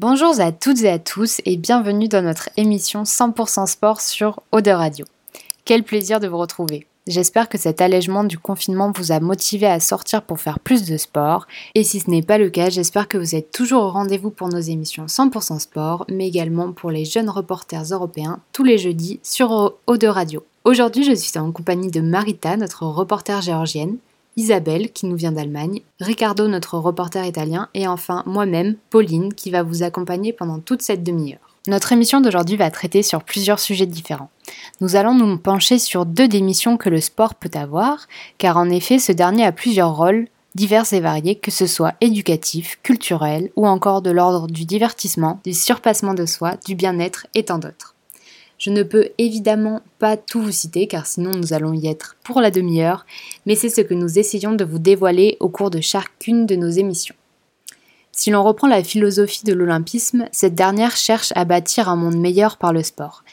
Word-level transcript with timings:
Bonjour 0.00 0.40
à 0.40 0.50
toutes 0.50 0.80
et 0.80 0.88
à 0.88 0.98
tous 0.98 1.42
et 1.44 1.58
bienvenue 1.58 2.08
dans 2.08 2.22
notre 2.22 2.48
émission 2.56 3.02
100% 3.02 3.66
sport 3.66 4.00
sur 4.00 4.40
Eau 4.50 4.60
Radio. 4.64 5.04
Quel 5.66 5.82
plaisir 5.82 6.20
de 6.20 6.26
vous 6.26 6.38
retrouver. 6.38 6.86
J'espère 7.06 7.50
que 7.50 7.58
cet 7.58 7.82
allègement 7.82 8.24
du 8.24 8.38
confinement 8.38 8.92
vous 8.96 9.12
a 9.12 9.20
motivé 9.20 9.66
à 9.66 9.78
sortir 9.78 10.22
pour 10.22 10.40
faire 10.40 10.58
plus 10.58 10.86
de 10.86 10.96
sport. 10.96 11.46
Et 11.74 11.84
si 11.84 12.00
ce 12.00 12.08
n'est 12.08 12.22
pas 12.22 12.38
le 12.38 12.48
cas, 12.48 12.70
j'espère 12.70 13.08
que 13.08 13.18
vous 13.18 13.34
êtes 13.34 13.52
toujours 13.52 13.82
au 13.82 13.90
rendez-vous 13.90 14.30
pour 14.30 14.48
nos 14.48 14.58
émissions 14.58 15.04
100% 15.04 15.58
sport, 15.58 16.06
mais 16.08 16.28
également 16.28 16.72
pour 16.72 16.90
les 16.90 17.04
jeunes 17.04 17.28
reporters 17.28 17.84
européens 17.92 18.40
tous 18.54 18.64
les 18.64 18.78
jeudis 18.78 19.20
sur 19.22 19.50
Eau 19.86 19.96
Radio. 20.08 20.42
Aujourd'hui, 20.64 21.04
je 21.04 21.14
suis 21.14 21.38
en 21.38 21.52
compagnie 21.52 21.90
de 21.90 22.00
Marita, 22.00 22.56
notre 22.56 22.86
reporter 22.86 23.42
géorgienne, 23.42 23.98
Isabelle 24.36 24.92
qui 24.92 25.06
nous 25.06 25.16
vient 25.16 25.32
d'Allemagne, 25.32 25.82
Ricardo 26.00 26.48
notre 26.48 26.78
reporter 26.78 27.24
italien 27.26 27.68
et 27.74 27.86
enfin 27.86 28.22
moi-même, 28.26 28.76
Pauline 28.90 29.34
qui 29.34 29.50
va 29.50 29.62
vous 29.62 29.82
accompagner 29.82 30.32
pendant 30.32 30.60
toute 30.60 30.82
cette 30.82 31.02
demi-heure. 31.02 31.56
Notre 31.66 31.92
émission 31.92 32.20
d'aujourd'hui 32.20 32.56
va 32.56 32.70
traiter 32.70 33.02
sur 33.02 33.22
plusieurs 33.22 33.60
sujets 33.60 33.86
différents. 33.86 34.30
Nous 34.80 34.96
allons 34.96 35.14
nous 35.14 35.36
pencher 35.36 35.78
sur 35.78 36.06
deux 36.06 36.26
des 36.26 36.40
missions 36.40 36.76
que 36.76 36.88
le 36.88 37.00
sport 37.00 37.34
peut 37.34 37.50
avoir, 37.52 38.06
car 38.38 38.56
en 38.56 38.70
effet 38.70 38.98
ce 38.98 39.12
dernier 39.12 39.44
a 39.44 39.52
plusieurs 39.52 39.94
rôles 39.94 40.28
divers 40.54 40.92
et 40.92 41.00
variés, 41.00 41.36
que 41.36 41.50
ce 41.50 41.66
soit 41.66 41.94
éducatif, 42.00 42.78
culturel 42.82 43.50
ou 43.56 43.66
encore 43.66 44.02
de 44.02 44.10
l'ordre 44.10 44.46
du 44.46 44.64
divertissement, 44.64 45.40
du 45.44 45.52
surpassement 45.52 46.14
de 46.14 46.26
soi, 46.26 46.56
du 46.66 46.74
bien-être 46.74 47.26
et 47.34 47.44
tant 47.44 47.58
d'autres. 47.58 47.94
Je 48.60 48.68
ne 48.68 48.82
peux 48.82 49.08
évidemment 49.16 49.80
pas 49.98 50.18
tout 50.18 50.42
vous 50.42 50.52
citer 50.52 50.86
car 50.86 51.06
sinon 51.06 51.32
nous 51.34 51.54
allons 51.54 51.72
y 51.72 51.86
être 51.86 52.16
pour 52.22 52.42
la 52.42 52.50
demi-heure, 52.50 53.06
mais 53.46 53.54
c'est 53.54 53.70
ce 53.70 53.80
que 53.80 53.94
nous 53.94 54.18
essayons 54.18 54.52
de 54.52 54.66
vous 54.66 54.78
dévoiler 54.78 55.38
au 55.40 55.48
cours 55.48 55.70
de 55.70 55.80
chacune 55.80 56.44
de 56.44 56.56
nos 56.56 56.68
émissions. 56.68 57.14
Si 58.12 58.28
l'on 58.28 58.44
reprend 58.44 58.68
la 58.68 58.84
philosophie 58.84 59.46
de 59.46 59.54
l'olympisme, 59.54 60.26
cette 60.30 60.54
dernière 60.54 60.94
cherche 60.94 61.32
à 61.36 61.46
bâtir 61.46 61.88
un 61.88 61.96
monde 61.96 62.18
meilleur 62.18 62.58
par 62.58 62.74
le 62.74 62.82
sport. 62.82 63.24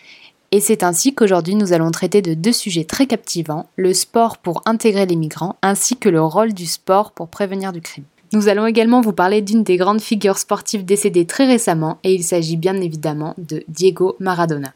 Et 0.51 0.61
c'est 0.61 0.81
ainsi 0.81 1.13
qu'aujourd'hui 1.13 1.55
nous 1.55 1.73
allons 1.73 1.91
traiter 1.91 2.21
de 2.21 2.33
deux 2.33 2.53
sujets 2.53 2.85
très 2.85 3.05
captivants, 3.05 3.67
le 3.75 3.93
sport 3.93 4.37
pour 4.37 4.61
intégrer 4.65 5.05
les 5.05 5.17
migrants 5.17 5.57
ainsi 5.61 5.97
que 5.97 6.07
le 6.07 6.21
rôle 6.21 6.53
du 6.53 6.65
sport 6.65 7.11
pour 7.11 7.27
prévenir 7.27 7.73
du 7.73 7.81
crime. 7.81 8.05
Nous 8.31 8.47
allons 8.47 8.65
également 8.65 9.01
vous 9.01 9.11
parler 9.11 9.41
d'une 9.41 9.63
des 9.63 9.75
grandes 9.75 9.99
figures 9.99 10.37
sportives 10.37 10.85
décédées 10.85 11.25
très 11.25 11.47
récemment 11.47 11.97
et 12.05 12.13
il 12.13 12.23
s'agit 12.23 12.55
bien 12.55 12.79
évidemment 12.79 13.33
de 13.37 13.65
Diego 13.67 14.15
Maradona. 14.21 14.71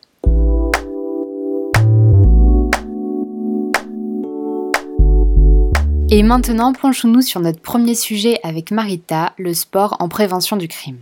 Et 6.13 6.23
maintenant, 6.23 6.73
penchons-nous 6.73 7.21
sur 7.21 7.39
notre 7.39 7.61
premier 7.61 7.95
sujet 7.95 8.37
avec 8.43 8.71
Marita, 8.71 9.31
le 9.37 9.53
sport 9.53 9.95
en 10.01 10.09
prévention 10.09 10.57
du 10.57 10.67
crime. 10.67 10.97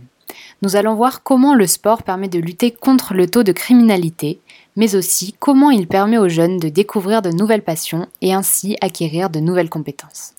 Nous 0.62 0.76
allons 0.76 0.94
voir 0.94 1.24
comment 1.24 1.56
le 1.56 1.66
sport 1.66 2.04
permet 2.04 2.28
de 2.28 2.38
lutter 2.38 2.70
contre 2.70 3.12
le 3.12 3.28
taux 3.28 3.42
de 3.42 3.50
criminalité, 3.50 4.40
mais 4.76 4.94
aussi 4.94 5.34
comment 5.36 5.70
il 5.70 5.88
permet 5.88 6.16
aux 6.16 6.28
jeunes 6.28 6.60
de 6.60 6.68
découvrir 6.68 7.22
de 7.22 7.30
nouvelles 7.30 7.64
passions 7.64 8.06
et 8.22 8.32
ainsi 8.32 8.76
acquérir 8.80 9.30
de 9.30 9.40
nouvelles 9.40 9.68
compétences. 9.68 10.34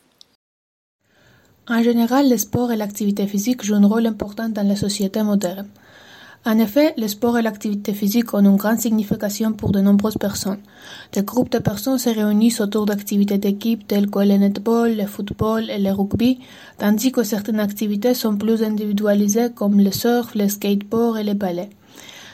En 1.67 1.83
général, 1.83 2.29
le 2.29 2.37
sport 2.37 2.71
et 2.71 2.77
l'activité 2.77 3.27
physique 3.27 3.65
jouent 3.65 3.75
un 3.75 3.85
rôle 3.85 4.05
important 4.05 4.47
dans 4.47 4.65
la 4.65 4.77
société 4.77 5.21
moderne. 5.21 5.67
En 6.43 6.57
effet, 6.57 6.95
le 6.97 7.07
sport 7.07 7.37
et 7.37 7.43
l'activité 7.43 7.93
physique 7.93 8.33
ont 8.33 8.39
une 8.43 8.55
grande 8.55 8.79
signification 8.79 9.53
pour 9.53 9.71
de 9.71 9.79
nombreuses 9.79 10.17
personnes. 10.17 10.57
Des 11.13 11.21
groupes 11.21 11.51
de 11.51 11.59
personnes 11.59 11.99
se 11.99 12.09
réunissent 12.09 12.61
autour 12.61 12.87
d'activités 12.87 13.37
d'équipe 13.37 13.87
telles 13.87 14.09
que 14.09 14.19
le 14.19 14.37
netball, 14.37 14.97
le 14.97 15.05
football 15.05 15.69
et 15.69 15.77
le 15.77 15.91
rugby, 15.91 16.39
tandis 16.79 17.11
que 17.11 17.21
certaines 17.21 17.59
activités 17.59 18.15
sont 18.15 18.37
plus 18.37 18.63
individualisées 18.63 19.51
comme 19.53 19.79
le 19.79 19.91
surf, 19.91 20.33
le 20.33 20.47
skateboard 20.47 21.19
et 21.19 21.23
le 21.23 21.35
ballet. 21.35 21.69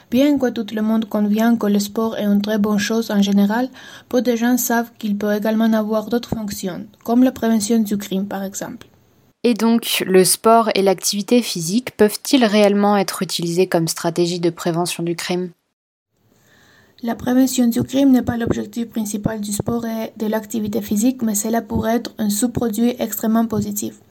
Bien 0.10 0.38
que 0.38 0.50
tout 0.52 0.74
le 0.74 0.82
monde 0.82 1.04
convient 1.10 1.58
que 1.58 1.68
le 1.68 1.80
sport 1.80 2.16
est 2.16 2.24
une 2.24 2.42
très 2.42 2.60
bonne 2.60 2.78
chose 2.78 3.12
en 3.12 3.22
général, 3.22 3.68
peu 4.08 4.22
de 4.22 4.38
gens 4.38 4.56
savent 4.56 4.92
qu'il 4.98 5.18
peut 5.18 5.36
également 5.36 5.74
avoir 5.74 6.08
d'autres 6.08 6.30
fonctions, 6.30 6.86
comme 7.04 7.26
la 7.26 7.34
prévention 7.34 7.80
du 7.80 7.98
crime 7.98 8.26
par 8.26 8.44
exemple. 8.44 8.88
Et 9.50 9.54
donc, 9.54 10.04
le 10.06 10.26
sport 10.26 10.70
et 10.76 10.82
l'activité 10.82 11.42
physique 11.42 11.96
peuvent-ils 11.96 12.44
réellement 12.44 12.98
être 12.98 13.22
utilisés 13.22 13.66
comme 13.66 13.88
stratégie 13.88 14.42
de 14.42 14.50
prévention 14.50 15.04
du 15.04 15.16
crime? 15.16 15.52
La 17.02 17.16
prévention 17.16 17.68
du 17.68 17.82
crime 17.82 18.12
n'est 18.12 18.24
pas 18.24 18.36
l'objectif 18.36 18.90
principal 18.90 19.40
du 19.40 19.54
sport 19.54 19.86
et 19.86 20.12
de 20.18 20.28
l'activité 20.28 20.82
physique, 20.82 21.22
mais 21.22 21.34
cela 21.34 21.62
pourrait 21.62 21.96
être 21.96 22.12
un 22.18 22.30
sous-produit 22.30 22.96
extrêmement 23.00 23.46
positif. 23.46 24.02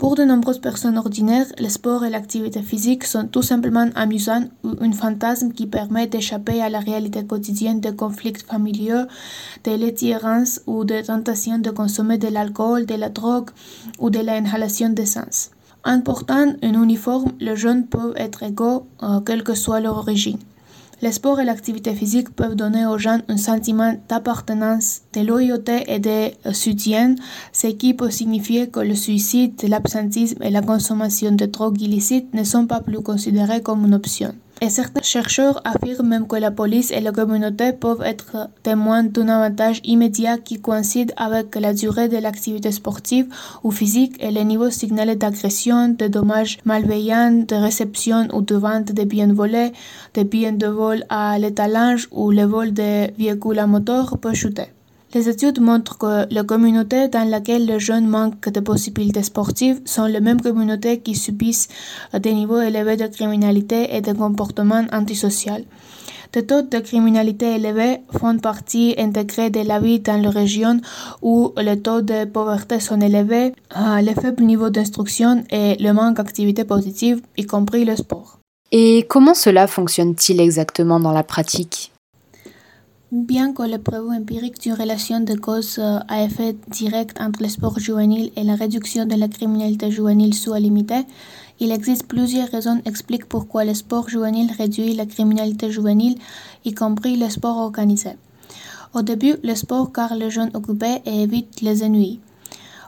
Pour 0.00 0.14
de 0.14 0.24
nombreuses 0.24 0.60
personnes 0.60 0.96
ordinaires, 0.96 1.44
le 1.58 1.68
sport 1.68 2.06
et 2.06 2.08
l'activité 2.08 2.62
physique 2.62 3.04
sont 3.04 3.26
tout 3.26 3.42
simplement 3.42 3.86
amusants 3.94 4.48
ou 4.64 4.70
un 4.80 4.92
fantasme 4.92 5.52
qui 5.52 5.66
permet 5.66 6.06
d'échapper 6.06 6.62
à 6.62 6.70
la 6.70 6.78
réalité 6.78 7.26
quotidienne 7.26 7.80
des 7.80 7.94
conflits 7.94 8.32
familiaux, 8.32 9.04
de 9.64 9.72
l'attirance 9.72 10.62
ou 10.66 10.86
de 10.86 11.02
tentation 11.02 11.58
de 11.58 11.68
consommer 11.68 12.16
de 12.16 12.28
l'alcool, 12.28 12.86
de 12.86 12.94
la 12.94 13.10
drogue 13.10 13.50
ou 13.98 14.08
de 14.08 14.20
l'inhalation 14.20 14.88
d'essence. 14.88 15.50
En 15.84 16.00
portant 16.00 16.54
un 16.62 16.82
uniforme, 16.82 17.32
les 17.38 17.56
jeunes 17.56 17.86
peuvent 17.86 18.14
être 18.16 18.42
égaux, 18.42 18.86
euh, 19.02 19.20
quelle 19.20 19.44
que 19.44 19.54
soit 19.54 19.80
leur 19.80 19.98
origine. 19.98 20.38
Le 21.02 21.10
sport 21.12 21.40
et 21.40 21.46
l'activité 21.46 21.94
physique 21.94 22.28
peuvent 22.28 22.56
donner 22.56 22.84
aux 22.84 22.98
gens 22.98 23.20
un 23.28 23.38
sentiment 23.38 23.94
d'appartenance, 24.10 25.00
de 25.14 25.22
loyauté 25.22 25.84
et 25.86 25.98
de 25.98 26.30
soutien, 26.52 27.14
ce 27.52 27.68
qui 27.68 27.94
peut 27.94 28.10
signifier 28.10 28.68
que 28.68 28.80
le 28.80 28.94
suicide, 28.94 29.54
l'absentisme 29.66 30.42
et 30.42 30.50
la 30.50 30.60
consommation 30.60 31.32
de 31.32 31.46
drogues 31.46 31.80
illicites 31.80 32.34
ne 32.34 32.44
sont 32.44 32.66
pas 32.66 32.80
plus 32.80 33.00
considérés 33.00 33.62
comme 33.62 33.86
une 33.86 33.94
option. 33.94 34.34
Et 34.62 34.68
certains 34.68 35.02
chercheurs 35.02 35.62
affirment 35.64 36.08
même 36.08 36.26
que 36.26 36.36
la 36.36 36.50
police 36.50 36.90
et 36.90 37.00
la 37.00 37.12
communauté 37.12 37.72
peuvent 37.72 38.02
être 38.02 38.50
témoins 38.62 39.04
d'un 39.04 39.28
avantage 39.28 39.80
immédiat 39.84 40.36
qui 40.36 40.60
coïncide 40.60 41.14
avec 41.16 41.56
la 41.56 41.72
durée 41.72 42.08
de 42.10 42.18
l'activité 42.18 42.70
sportive 42.70 43.26
ou 43.64 43.70
physique 43.70 44.16
et 44.20 44.30
les 44.30 44.44
niveaux 44.44 44.68
signalés 44.68 45.16
d'agression, 45.16 45.88
de 45.88 46.08
dommages 46.08 46.58
malveillants, 46.66 47.44
de 47.48 47.54
réception 47.54 48.28
ou 48.34 48.42
de 48.42 48.54
vente 48.54 48.92
de 48.92 49.04
biens 49.04 49.32
volés, 49.32 49.72
de 50.12 50.24
biens 50.24 50.52
de 50.52 50.66
vol 50.66 51.04
à 51.08 51.38
l'étalage 51.38 52.08
ou 52.10 52.30
le 52.30 52.44
vol 52.44 52.74
de 52.74 53.10
véhicules 53.16 53.58
à 53.58 53.66
moteur 53.66 54.18
peut 54.18 54.34
chuter. 54.34 54.68
Les 55.12 55.28
études 55.28 55.60
montrent 55.60 55.98
que 55.98 56.32
les 56.32 56.46
communautés 56.46 57.08
dans 57.08 57.28
lesquelles 57.28 57.66
les 57.66 57.80
jeunes 57.80 58.06
manquent 58.06 58.48
de 58.48 58.60
possibilités 58.60 59.24
sportives 59.24 59.80
sont 59.84 60.06
les 60.06 60.20
mêmes 60.20 60.40
communautés 60.40 61.00
qui 61.00 61.16
subissent 61.16 61.66
des 62.14 62.32
niveaux 62.32 62.60
élevés 62.60 62.96
de 62.96 63.08
criminalité 63.08 63.96
et 63.96 64.02
de 64.02 64.12
comportements 64.12 64.86
antisociaux. 64.92 65.64
Des 66.32 66.46
taux 66.46 66.62
de 66.62 66.78
criminalité 66.78 67.56
élevés 67.56 67.98
font 68.16 68.38
partie 68.38 68.94
intégrée 68.98 69.50
de 69.50 69.66
la 69.66 69.80
vie 69.80 69.98
dans 69.98 70.16
les 70.22 70.28
régions 70.28 70.80
où 71.22 71.52
les 71.56 71.80
taux 71.80 72.02
de 72.02 72.24
pauvreté 72.24 72.78
sont 72.78 73.00
élevés, 73.00 73.52
euh, 73.76 74.00
le 74.00 74.14
faible 74.14 74.44
niveau 74.44 74.70
d'instruction 74.70 75.42
et 75.50 75.74
le 75.80 75.92
manque 75.92 76.18
d'activité 76.18 76.62
positive, 76.62 77.20
y 77.36 77.46
compris 77.46 77.84
le 77.84 77.96
sport. 77.96 78.38
Et 78.70 79.06
comment 79.08 79.34
cela 79.34 79.66
fonctionne-t-il 79.66 80.40
exactement 80.40 81.00
dans 81.00 81.12
la 81.12 81.24
pratique? 81.24 81.90
Bien 83.12 83.52
que 83.52 83.64
les 83.64 83.78
preuves 83.78 84.08
empiriques 84.08 84.60
d'une 84.60 84.74
relation 84.74 85.18
de 85.18 85.34
cause 85.34 85.80
euh, 85.80 85.98
à 86.06 86.22
effet 86.22 86.54
direct 86.68 87.20
entre 87.20 87.42
le 87.42 87.48
sport 87.48 87.76
juvénile 87.76 88.30
et 88.36 88.44
la 88.44 88.54
réduction 88.54 89.04
de 89.04 89.16
la 89.16 89.26
criminalité 89.26 89.90
juvénile 89.90 90.32
soit 90.32 90.60
limitée, 90.60 91.02
il 91.58 91.72
existe 91.72 92.06
plusieurs 92.06 92.48
raisons 92.48 92.80
expliquent 92.84 93.26
pourquoi 93.26 93.64
le 93.64 93.74
sport 93.74 94.08
juvénile 94.08 94.52
réduit 94.56 94.94
la 94.94 95.06
criminalité 95.06 95.72
juvénile, 95.72 96.18
y 96.64 96.72
compris 96.72 97.16
le 97.16 97.28
sport 97.28 97.56
organisé. 97.56 98.10
Au 98.94 99.02
début, 99.02 99.34
le 99.42 99.56
sport 99.56 99.92
car 99.92 100.14
les 100.14 100.30
jeunes 100.30 100.52
occupés 100.54 101.02
et 101.04 101.22
évite 101.22 101.62
les 101.62 101.82
ennuis. 101.82 102.20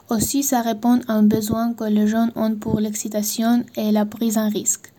Aussi, 0.09 0.41
ça 0.41 0.61
répond 0.61 1.01
à 1.09 1.15
un 1.15 1.23
besoin 1.23 1.73
que 1.73 1.83
les 1.83 2.07
jeunes 2.07 2.31
ont 2.37 2.55
pour 2.55 2.79
l'excitation 2.79 3.65
et 3.75 3.91
la 3.91 4.05
prise 4.05 4.37
en 4.37 4.47
risque 4.47 4.92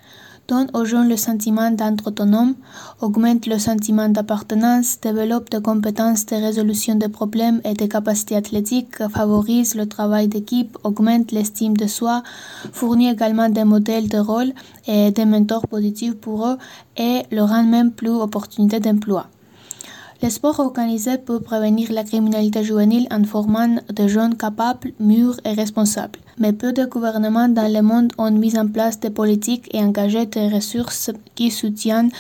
donne 0.49 0.69
aux 0.75 0.85
jeunes 0.85 1.09
le 1.09 1.17
sentiment 1.17 1.71
d'être 1.71 2.09
autonome, 2.09 2.55
augmente 3.01 3.47
le 3.47 3.59
sentiment 3.59 4.09
d'appartenance, 4.09 5.01
développe 5.01 5.51
des 5.51 5.61
compétences 5.61 6.27
de 6.27 6.37
résolution 6.37 6.95
des 6.97 7.09
problèmes 7.09 7.61
et 7.65 7.75
des 7.75 7.89
capacités 7.89 8.37
athlétiques, 8.37 8.97
favorise 9.09 9.75
le 9.75 9.87
travail 9.87 10.29
d'équipe, 10.29 10.77
augmente 10.85 11.33
l'estime 11.33 11.77
de 11.77 11.87
soi, 11.87 12.23
fournit 12.73 13.11
également 13.11 13.49
des 13.49 13.65
modèles 13.65 14.09
de 14.09 14.19
rôle 14.19 14.53
et 14.87 15.11
des 15.11 15.25
mentors 15.25 15.67
positifs 15.67 16.15
pour 16.15 16.47
eux 16.47 16.59
et 16.97 17.23
leur 17.31 17.49
rend 17.49 17.65
même 17.65 17.91
plus 17.93 18.11
opportunité 18.11 18.81
d'emploi. 18.81 19.29
Le 20.25 20.31
sport 20.31 20.59
organisé 20.59 21.19
peut 21.19 21.39
prévenir 21.39 21.93
la 21.93 22.03
criminalité 22.03 22.65
juvénile 22.65 23.07
en 23.11 23.25
formant 23.25 23.77
des 23.93 24.09
jeunes 24.09 24.39
capables, 24.39 24.95
mûrs 24.99 25.39
et 25.45 25.53
responsables. 25.53 26.19
Mais 26.39 26.55
peu 26.55 26.73
de 26.73 26.87
gouvernements 26.87 27.51
dans 27.51 27.71
le 27.71 27.83
monde 27.83 28.11
ont 28.17 28.31
mis 28.31 28.59
en 28.59 28.67
place 28.67 28.99
des 28.99 29.11
politiques 29.11 29.69
et 29.75 29.81
engagé 29.81 30.25
des 30.25 30.49
ressources 30.49 31.11
qui 31.35 31.51
soutiennent 31.51 32.11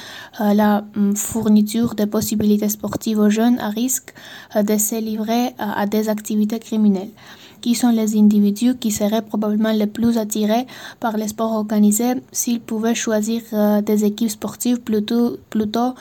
euh, 0.43 0.53
la 0.53 0.85
hum, 0.95 1.17
fourniture 1.17 1.95
de 1.95 2.05
possibilités 2.05 2.69
sportives 2.69 3.21
aux 3.21 3.31
jeunes 3.31 3.59
à 3.59 3.71
risque 3.71 4.13
euh, 4.55 4.63
de 4.63 4.77
se 4.77 5.01
livrer 5.01 5.55
à 5.59 5.87
des 5.87 6.11
activités 6.11 6.59
criminelles. 6.59 7.15
qui 7.63 7.75
sont 7.75 7.95
les 8.01 8.11
individus 8.23 8.75
qui 8.83 8.91
seraient 8.91 9.27
probablement 9.31 9.73
les 9.73 9.87
plus 9.87 10.19
attirés 10.19 10.67
par 11.01 11.17
les 11.17 11.29
sports 11.29 11.55
organisés 11.63 12.17
s'ils 12.31 12.61
pouvaient 12.61 12.99
choisir 13.07 13.41
des 13.89 14.05
équipes 14.05 14.35
sportives 14.39 14.81
plutôt, 14.89 15.39
plutôt 15.49 15.95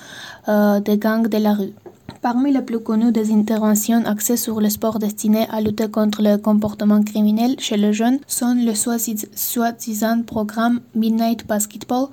des 0.88 0.98
gangs 0.98 1.30
de 1.36 1.38
la 1.38 1.54
rue. 1.54 1.74
Parmi 2.22 2.54
les 2.54 2.62
plus 2.62 2.80
connues 2.80 3.12
des 3.12 3.32
interventions 3.34 4.06
axées 4.06 4.38
sur 4.38 4.62
le 4.62 4.70
sport 4.70 4.98
destiné 5.00 5.46
à 5.52 5.60
lutter 5.60 5.90
contre 5.90 6.22
le 6.22 6.38
comportement 6.38 7.04
criminel 7.04 7.56
chez 7.60 7.76
les 7.78 7.92
jeunes 7.94 8.20
sont 8.28 8.56
le 8.56 8.74
soi-disant 8.76 10.22
programme 10.24 10.80
Midnight 10.96 11.46
Basketball 11.46 12.08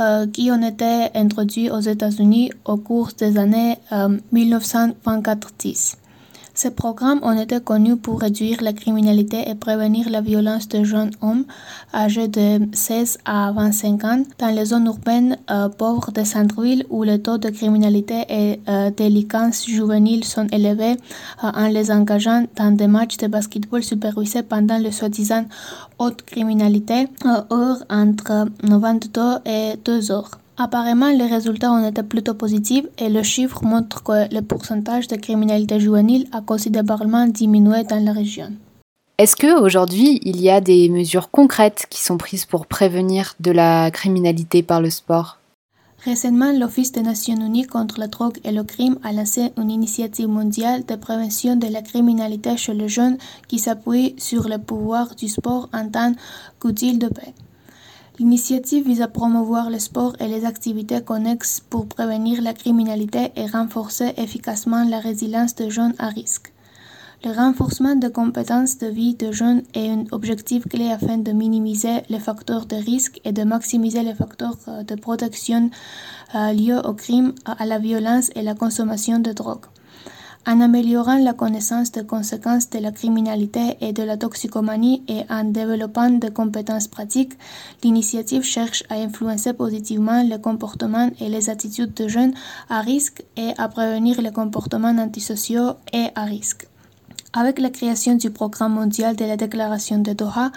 euh, 0.00 0.26
qui 0.26 0.50
ont 0.50 0.62
été 0.62 1.08
introduits 1.14 1.70
aux 1.70 1.80
États-Unis 1.80 2.52
au 2.64 2.76
cours 2.76 3.10
des 3.18 3.36
années 3.36 3.78
1924-10. 4.32 5.96
Euh, 6.58 6.68
ces 6.68 6.70
programmes 6.70 7.20
ont 7.22 7.38
été 7.38 7.60
connus 7.60 7.96
pour 7.96 8.20
réduire 8.20 8.62
la 8.62 8.72
criminalité 8.72 9.48
et 9.48 9.54
prévenir 9.54 10.08
la 10.10 10.20
violence 10.20 10.68
de 10.68 10.84
jeunes 10.84 11.10
hommes 11.22 11.44
âgés 11.94 12.28
de 12.28 12.60
16 12.72 13.18
à 13.24 13.52
25 13.52 14.04
ans 14.04 14.22
dans 14.38 14.54
les 14.54 14.66
zones 14.66 14.86
urbaines 14.86 15.38
euh, 15.50 15.68
pauvres 15.68 16.12
de 16.12 16.24
centre-ville 16.24 16.84
où 16.90 17.04
le 17.04 17.18
taux 17.18 17.38
de 17.38 17.50
criminalité 17.50 18.24
et 18.28 18.60
euh, 18.68 18.90
délinquance 18.90 19.66
juvénile 19.66 20.24
sont 20.24 20.46
élevés 20.48 20.96
euh, 21.44 21.50
en 21.54 21.68
les 21.68 21.90
engageant 21.90 22.44
dans 22.56 22.74
des 22.74 22.86
matchs 22.86 23.16
de 23.18 23.26
basketball 23.28 23.82
supervisés 23.82 24.42
pendant 24.42 24.78
le 24.78 24.90
soi-disant 24.90 25.44
haute 25.98 26.22
criminalité 26.22 27.08
heure 27.24 27.84
entre 27.90 28.48
22 28.62 29.20
et 29.46 29.74
2 29.84 30.10
heures. 30.12 30.38
Apparemment, 30.60 31.10
les 31.10 31.26
résultats 31.26 31.70
ont 31.70 31.86
été 31.86 32.02
plutôt 32.02 32.34
positifs 32.34 32.84
et 32.98 33.08
le 33.08 33.22
chiffre 33.22 33.62
montre 33.62 34.02
que 34.02 34.34
le 34.34 34.42
pourcentage 34.42 35.06
de 35.06 35.14
criminalité 35.14 35.78
juvénile 35.78 36.26
a 36.32 36.40
considérablement 36.40 37.28
diminué 37.28 37.84
dans 37.84 38.04
la 38.04 38.12
région. 38.12 38.50
Est-ce 39.18 39.36
qu'aujourd'hui, 39.36 40.18
il 40.24 40.40
y 40.40 40.50
a 40.50 40.60
des 40.60 40.88
mesures 40.88 41.30
concrètes 41.30 41.86
qui 41.88 42.02
sont 42.02 42.18
prises 42.18 42.44
pour 42.44 42.66
prévenir 42.66 43.34
de 43.38 43.52
la 43.52 43.92
criminalité 43.92 44.64
par 44.64 44.80
le 44.80 44.90
sport? 44.90 45.38
Récemment, 46.04 46.52
l'Office 46.52 46.90
des 46.90 47.02
Nations 47.02 47.36
Unies 47.36 47.66
contre 47.66 48.00
la 48.00 48.08
drogue 48.08 48.38
et 48.44 48.52
le 48.52 48.64
crime 48.64 48.98
a 49.04 49.12
lancé 49.12 49.52
une 49.56 49.70
initiative 49.70 50.28
mondiale 50.28 50.84
de 50.86 50.96
prévention 50.96 51.54
de 51.54 51.66
la 51.68 51.82
criminalité 51.82 52.56
chez 52.56 52.74
les 52.74 52.88
jeunes 52.88 53.18
qui 53.46 53.60
s'appuie 53.60 54.16
sur 54.18 54.48
le 54.48 54.58
pouvoir 54.58 55.14
du 55.14 55.28
sport 55.28 55.68
en 55.72 55.88
tant 55.88 56.14
qu'outil 56.58 56.98
de 56.98 57.08
paix. 57.08 57.34
L'initiative 58.18 58.84
vise 58.84 59.00
à 59.00 59.06
promouvoir 59.06 59.70
le 59.70 59.78
sport 59.78 60.16
et 60.18 60.26
les 60.26 60.44
activités 60.44 61.00
connexes 61.00 61.60
pour 61.70 61.86
prévenir 61.86 62.42
la 62.42 62.52
criminalité 62.52 63.30
et 63.36 63.46
renforcer 63.46 64.12
efficacement 64.16 64.82
la 64.82 64.98
résilience 64.98 65.54
des 65.54 65.70
jeunes 65.70 65.94
à 66.00 66.08
risque. 66.08 66.52
Le 67.24 67.30
renforcement 67.30 67.94
des 67.94 68.10
compétences 68.10 68.78
de 68.78 68.88
vie 68.88 69.14
des 69.14 69.32
jeunes 69.32 69.62
est 69.72 69.90
un 69.90 70.04
objectif 70.10 70.66
clé 70.66 70.90
afin 70.90 71.18
de 71.18 71.30
minimiser 71.30 72.02
les 72.08 72.18
facteurs 72.18 72.66
de 72.66 72.76
risque 72.76 73.20
et 73.24 73.30
de 73.30 73.44
maximiser 73.44 74.02
les 74.02 74.14
facteurs 74.14 74.56
euh, 74.66 74.82
de 74.82 74.96
protection 74.96 75.70
euh, 76.34 76.52
liés 76.52 76.80
au 76.84 76.94
crime, 76.94 77.34
à 77.44 77.66
la 77.66 77.78
violence 77.78 78.30
et 78.34 78.42
la 78.42 78.54
consommation 78.54 79.20
de 79.20 79.32
drogue. 79.32 79.66
En 80.46 80.60
améliorant 80.60 81.18
la 81.18 81.34
connaissance 81.34 81.92
des 81.92 82.06
conséquences 82.06 82.70
de 82.70 82.78
la 82.78 82.90
criminalité 82.90 83.76
et 83.80 83.92
de 83.92 84.02
la 84.02 84.16
toxicomanie 84.16 85.02
et 85.08 85.22
en 85.28 85.44
développant 85.44 86.08
des 86.10 86.30
compétences 86.30 86.88
pratiques, 86.88 87.34
l'initiative 87.84 88.42
cherche 88.42 88.82
à 88.88 88.94
influencer 88.94 89.52
positivement 89.52 90.22
le 90.22 90.38
comportement 90.38 91.10
et 91.20 91.28
les 91.28 91.50
attitudes 91.50 91.92
de 91.94 92.08
jeunes 92.08 92.34
à 92.70 92.80
risque 92.80 93.24
et 93.36 93.52
à 93.58 93.68
prévenir 93.68 94.22
les 94.22 94.32
comportements 94.32 94.96
antisociaux 94.98 95.74
et 95.92 96.08
à 96.14 96.24
risque. 96.24 96.66
Avec 97.34 97.58
la 97.58 97.68
création 97.68 98.14
du 98.14 98.30
Programme 98.30 98.72
mondial 98.72 99.14
de 99.14 99.24
la 99.26 99.36
Déclaration 99.36 99.98
de 99.98 100.14
Doha, 100.14 100.50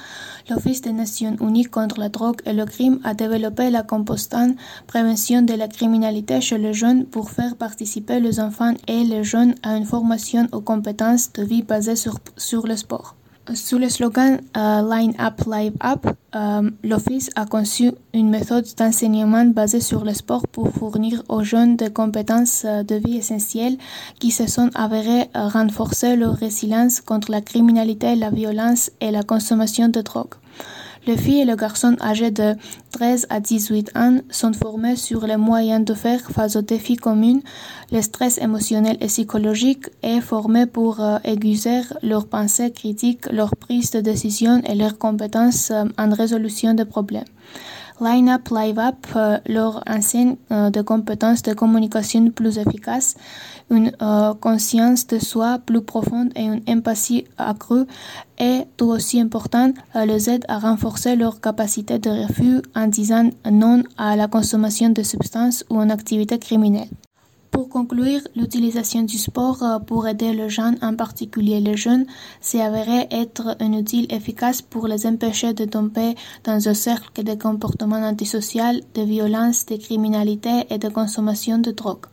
l'Office 0.49 0.79
des 0.79 0.93
Nations 0.93 1.35
Unies 1.41 1.65
contre 1.65 1.99
la 1.99 2.07
drogue 2.07 2.41
et 2.45 2.53
le 2.53 2.65
crime 2.65 3.01
a 3.03 3.13
développé 3.13 3.69
la 3.69 3.83
compostante 3.83 4.55
prévention 4.87 5.41
de 5.41 5.53
la 5.53 5.67
criminalité 5.67 6.39
chez 6.39 6.57
les 6.57 6.73
jeunes 6.73 7.05
pour 7.05 7.29
faire 7.29 7.57
participer 7.57 8.21
les 8.21 8.39
enfants 8.39 8.73
et 8.87 9.03
les 9.03 9.25
jeunes 9.25 9.55
à 9.63 9.75
une 9.75 9.85
formation 9.85 10.47
aux 10.53 10.61
compétences 10.61 11.33
de 11.33 11.43
vie 11.43 11.61
basées 11.61 11.97
sur, 11.97 12.19
sur 12.37 12.65
le 12.65 12.77
sport. 12.77 13.15
Sous 13.55 13.79
le 13.79 13.89
slogan 13.89 14.39
euh, 14.55 14.95
Line 14.95 15.15
Up, 15.19 15.41
Live 15.47 15.73
Up, 15.83 16.05
euh, 16.35 16.69
l'Office 16.83 17.31
a 17.35 17.45
conçu 17.45 17.91
une 18.13 18.29
méthode 18.29 18.65
d'enseignement 18.77 19.45
basée 19.45 19.81
sur 19.81 20.05
le 20.05 20.13
sport 20.13 20.47
pour 20.47 20.69
fournir 20.71 21.23
aux 21.27 21.43
jeunes 21.43 21.75
des 21.75 21.91
compétences 21.91 22.65
euh, 22.65 22.83
de 22.83 22.95
vie 22.95 23.17
essentielles 23.17 23.77
qui 24.19 24.29
se 24.29 24.45
sont 24.47 24.69
avérées 24.75 25.27
renforcer 25.33 26.15
leur 26.15 26.35
résilience 26.35 27.01
contre 27.01 27.31
la 27.31 27.41
criminalité, 27.41 28.15
la 28.15 28.29
violence 28.29 28.91
et 29.01 29.09
la 29.09 29.23
consommation 29.23 29.89
de 29.89 30.01
drogue. 30.01 30.35
Les 31.07 31.17
filles 31.17 31.41
et 31.41 31.45
les 31.45 31.55
garçons 31.55 31.95
âgés 31.99 32.29
de 32.29 32.53
13 32.91 33.25
à 33.31 33.39
18 33.39 33.97
ans 33.97 34.19
sont 34.29 34.53
formés 34.53 34.95
sur 34.95 35.25
les 35.25 35.37
moyens 35.37 35.83
de 35.83 35.95
faire 35.95 36.21
face 36.29 36.55
aux 36.55 36.61
défis 36.61 36.95
communs, 36.95 37.39
le 37.91 38.01
stress 38.03 38.37
émotionnel 38.37 38.97
et 39.01 39.07
psychologique, 39.07 39.87
et 40.03 40.21
formés 40.21 40.67
pour 40.67 40.99
euh, 40.99 41.17
aiguiser 41.23 41.81
leurs 42.03 42.27
pensées 42.27 42.71
critiques, 42.71 43.25
leur 43.31 43.55
prise 43.55 43.89
de 43.91 43.99
décision 43.99 44.61
et 44.63 44.75
leurs 44.75 44.99
compétences 44.99 45.71
euh, 45.71 45.85
en 45.97 46.13
résolution 46.13 46.75
de 46.75 46.83
problèmes. 46.83 47.25
Line 48.01 48.29
Up, 48.29 48.49
Live 48.49 48.79
Up 48.79 48.95
euh, 49.15 49.37
leur 49.47 49.83
enseigne 49.87 50.35
euh, 50.51 50.71
des 50.71 50.83
compétences 50.83 51.43
de 51.43 51.53
communication 51.53 52.31
plus 52.31 52.57
efficaces, 52.57 53.15
une 53.69 53.91
euh, 54.01 54.33
conscience 54.33 55.05
de 55.05 55.19
soi 55.19 55.59
plus 55.63 55.81
profonde 55.81 56.31
et 56.35 56.41
une 56.41 56.63
empathie 56.67 57.25
accrue 57.37 57.85
et, 58.39 58.61
tout 58.75 58.87
aussi 58.87 59.21
important, 59.21 59.71
les 59.93 60.31
aide 60.31 60.45
à 60.47 60.57
renforcer 60.57 61.15
leur 61.15 61.39
capacité 61.39 61.99
de 61.99 62.09
refus 62.09 62.63
en 62.75 62.87
disant 62.87 63.29
non 63.49 63.83
à 63.99 64.15
la 64.15 64.27
consommation 64.27 64.89
de 64.89 65.03
substances 65.03 65.63
ou 65.69 65.77
en 65.79 65.91
activité 65.91 66.39
criminelle. 66.39 66.89
Pour 67.51 67.67
conclure, 67.67 68.21
l'utilisation 68.33 69.03
du 69.03 69.17
sport 69.17 69.61
euh, 69.61 69.79
pour 69.79 70.07
aider 70.07 70.33
les 70.33 70.49
jeunes, 70.49 70.77
en 70.81 70.95
particulier 70.95 71.59
les 71.59 71.75
jeunes, 71.75 72.05
s'est 72.39 72.59
être 73.11 73.57
un 73.59 73.73
outil 73.73 74.07
efficace 74.09 74.61
pour 74.61 74.87
les 74.87 75.05
empêcher 75.05 75.53
de 75.53 75.65
tomber 75.65 76.15
dans 76.45 76.69
un 76.69 76.73
cercle 76.73 77.23
de 77.23 77.35
comportements 77.35 78.07
antisociaux, 78.07 78.79
de 78.93 79.01
violence, 79.01 79.65
de 79.65 79.75
criminalité 79.75 80.65
et 80.69 80.77
de 80.77 80.87
consommation 80.87 81.57
de 81.57 81.71
drogue. 81.71 82.10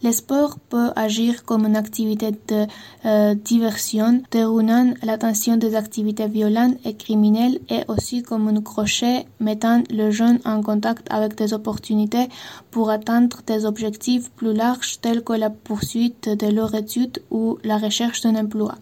Le 0.00 0.12
sport 0.12 0.60
peut 0.68 0.90
agir 0.94 1.44
comme 1.44 1.66
une 1.66 1.74
activité 1.74 2.30
de 2.30 2.66
euh, 3.04 3.34
diversion, 3.34 4.22
déroulant 4.30 4.94
l'attention 5.02 5.56
des 5.56 5.74
activités 5.74 6.28
violentes 6.28 6.76
et 6.84 6.94
criminelles 6.94 7.58
et 7.68 7.80
aussi 7.88 8.22
comme 8.22 8.46
un 8.46 8.60
crochet 8.62 9.26
mettant 9.40 9.82
le 9.90 10.12
jeune 10.12 10.38
en 10.44 10.62
contact 10.62 11.08
avec 11.10 11.34
des 11.34 11.52
opportunités 11.52 12.28
pour 12.70 12.90
atteindre 12.90 13.38
des 13.44 13.66
objectifs 13.66 14.30
plus 14.30 14.54
larges 14.54 15.00
tels 15.00 15.24
que 15.24 15.32
la 15.32 15.50
poursuite 15.50 16.28
de 16.28 16.46
leur 16.46 16.76
étude 16.76 17.20
ou 17.32 17.58
la 17.64 17.78
recherche 17.78 18.20
d'un 18.20 18.36
emploi. 18.36 18.76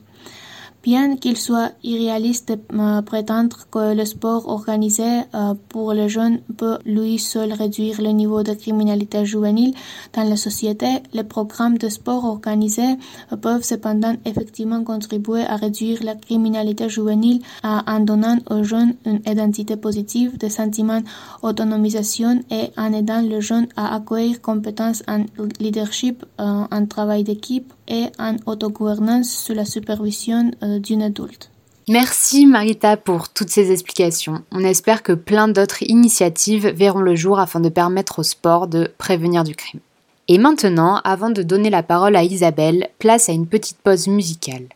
Bien 0.87 1.17
qu'il 1.17 1.37
soit 1.37 1.73
irréaliste 1.83 2.53
de 2.53 2.59
euh, 2.79 3.03
prétendre 3.03 3.57
que 3.73 3.93
le 3.93 4.05
sport 4.05 4.49
organisé 4.49 5.23
euh, 5.35 5.55
pour 5.69 5.93
les 5.93 6.09
jeunes 6.09 6.39
peut 6.57 6.79
lui 6.85 7.19
seul 7.19 7.53
réduire 7.53 8.01
le 8.01 8.11
niveau 8.11 8.45
de 8.45 8.55
criminalité 8.55 9.25
juvénile 9.25 9.75
dans 10.13 10.23
la 10.23 10.37
société, 10.37 10.87
les 11.13 11.25
programmes 11.25 11.77
de 11.77 11.89
sport 11.89 12.25
organisés 12.25 12.95
euh, 13.33 13.37
peuvent 13.37 13.65
cependant 13.65 14.15
effectivement 14.25 14.85
contribuer 14.85 15.43
à 15.43 15.57
réduire 15.57 16.05
la 16.05 16.15
criminalité 16.15 16.89
juvénile 16.89 17.43
en 17.65 17.99
donnant 17.99 18.39
aux 18.49 18.63
jeunes 18.63 18.95
une 19.07 19.23
identité 19.27 19.75
positive, 19.77 20.39
des 20.39 20.51
sentiments 20.51 21.03
d'autonomisation 21.43 22.45
et 22.49 22.71
en 22.77 22.93
aidant 22.93 23.23
les 23.23 23.41
jeunes 23.41 23.67
à 23.75 23.97
acquérir 23.97 24.41
compétences 24.41 25.03
en 25.09 25.25
leadership, 25.59 26.25
en 26.39 26.87
travail 26.87 27.25
d'équipe 27.25 27.73
et 27.89 28.07
en 28.19 28.37
autogouvernance 28.47 29.31
sous 29.31 29.55
la 29.55 29.65
supervision 29.65 30.51
d'une 30.63 31.03
adulte. 31.03 31.51
Merci 31.89 32.47
Marita 32.47 32.97
pour 32.97 33.29
toutes 33.29 33.51
ces 33.51 33.71
explications. 33.71 34.43
On 34.51 34.65
espère 34.65 35.05
que 35.05 35.13
plein 35.13 35.47
d'autres 35.47 35.83
initiatives 35.83 36.67
verront 36.67 37.01
le 37.01 37.15
jour 37.15 37.39
afin 37.39 37.61
de 37.61 37.69
permettre 37.69 38.19
au 38.19 38.23
sport 38.25 38.67
de 38.67 38.91
prévenir 38.99 39.45
du 39.45 39.55
crime. 39.55 39.81
Et 40.27 40.39
maintenant, 40.39 41.01
avant 41.05 41.31
de 41.31 41.43
donner 41.43 41.71
la 41.71 41.85
parole 41.85 42.17
à 42.17 42.25
Isabelle, 42.25 42.89
place 42.99 43.29
à 43.29 43.33
une 43.33 43.47
petite 43.47 43.79
pause 43.79 44.09
musicale. 44.09 44.67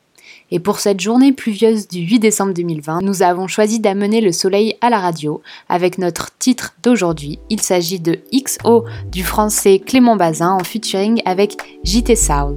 Et 0.52 0.60
pour 0.60 0.78
cette 0.78 1.00
journée 1.00 1.32
pluvieuse 1.32 1.88
du 1.88 2.00
8 2.00 2.20
décembre 2.20 2.54
2020, 2.54 3.00
nous 3.02 3.22
avons 3.22 3.48
choisi 3.48 3.80
d'amener 3.80 4.20
le 4.20 4.32
soleil 4.32 4.76
à 4.80 4.90
la 4.90 5.00
radio 5.00 5.42
avec 5.68 5.98
notre 5.98 6.36
titre 6.38 6.74
d'aujourd'hui. 6.82 7.38
Il 7.50 7.60
s'agit 7.60 8.00
de 8.00 8.20
XO 8.32 8.84
du 9.10 9.24
français 9.24 9.80
Clément 9.84 10.16
Bazin 10.16 10.52
en 10.52 10.64
featuring 10.64 11.22
avec 11.24 11.56
JT 11.84 12.14
Soul. 12.16 12.56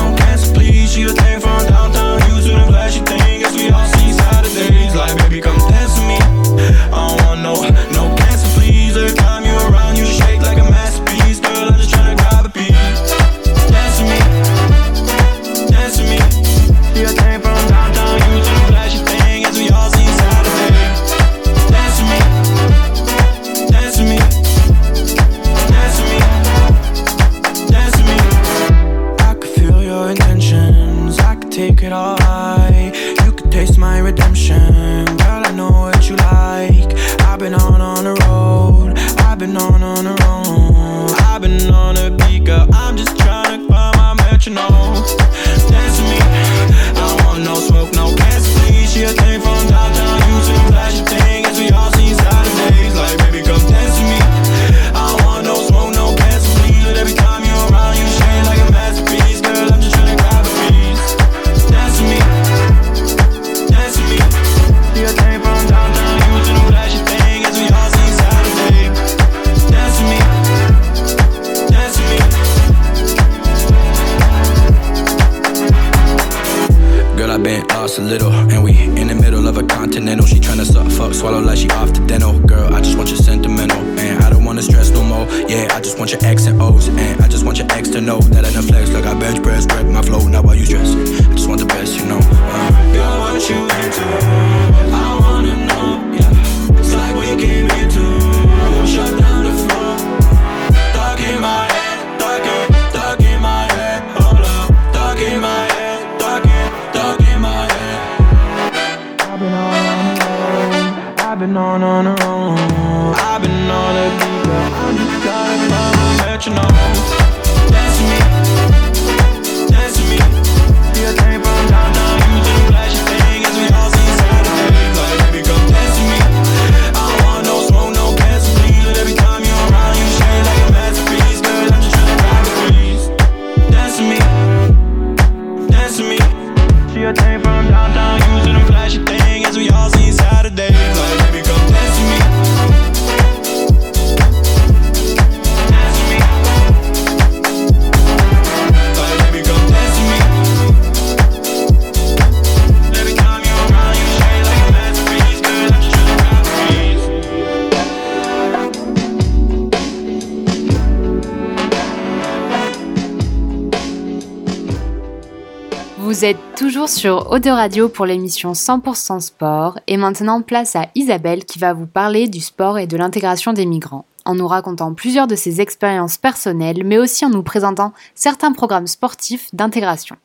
sur 167.01 167.31
Eau 167.31 167.39
de 167.39 167.49
Radio 167.49 167.89
pour 167.89 168.05
l'émission 168.05 168.51
100% 168.51 169.21
sport 169.21 169.79
et 169.87 169.97
maintenant 169.97 170.43
place 170.43 170.75
à 170.75 170.85
Isabelle 170.93 171.45
qui 171.45 171.57
va 171.57 171.73
vous 171.73 171.87
parler 171.87 172.27
du 172.27 172.41
sport 172.41 172.77
et 172.77 172.85
de 172.85 172.95
l'intégration 172.95 173.53
des 173.53 173.65
migrants 173.65 174.05
en 174.23 174.35
nous 174.35 174.47
racontant 174.47 174.93
plusieurs 174.93 175.25
de 175.25 175.35
ses 175.35 175.61
expériences 175.61 176.19
personnelles 176.19 176.83
mais 176.85 176.99
aussi 176.99 177.25
en 177.25 177.31
nous 177.31 177.41
présentant 177.41 177.91
certains 178.13 178.51
programmes 178.51 178.85
sportifs 178.85 179.49
d'intégration. 179.51 180.15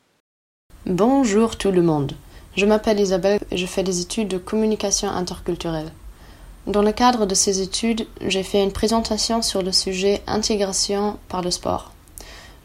Bonjour 0.85 1.57
tout 1.57 1.71
le 1.71 1.81
monde. 1.81 2.11
Je 2.55 2.67
m'appelle 2.67 2.99
Isabelle 2.99 3.39
et 3.49 3.57
je 3.57 3.65
fais 3.65 3.81
des 3.81 3.99
études 4.01 4.27
de 4.27 4.37
communication 4.37 5.09
interculturelle. 5.09 5.91
Dans 6.67 6.83
le 6.83 6.91
cadre 6.91 7.25
de 7.25 7.33
ces 7.33 7.59
études, 7.59 8.05
j'ai 8.21 8.43
fait 8.43 8.63
une 8.63 8.71
présentation 8.71 9.41
sur 9.41 9.63
le 9.63 9.71
sujet 9.71 10.21
intégration 10.27 11.17
par 11.27 11.41
le 11.41 11.49
sport. 11.49 11.91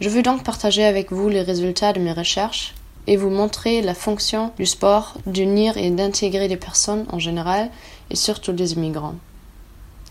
Je 0.02 0.10
veux 0.10 0.22
donc 0.22 0.44
partager 0.44 0.84
avec 0.84 1.12
vous 1.12 1.30
les 1.30 1.40
résultats 1.40 1.94
de 1.94 2.00
mes 2.00 2.12
recherches 2.12 2.74
et 3.06 3.16
vous 3.16 3.30
montrer 3.30 3.82
la 3.82 3.94
fonction 3.94 4.52
du 4.58 4.66
sport 4.66 5.14
d'unir 5.26 5.76
et 5.76 5.90
d'intégrer 5.90 6.48
les 6.48 6.56
personnes 6.56 7.06
en 7.10 7.18
général 7.18 7.70
et 8.10 8.16
surtout 8.16 8.52
les 8.52 8.72
immigrants. 8.74 9.16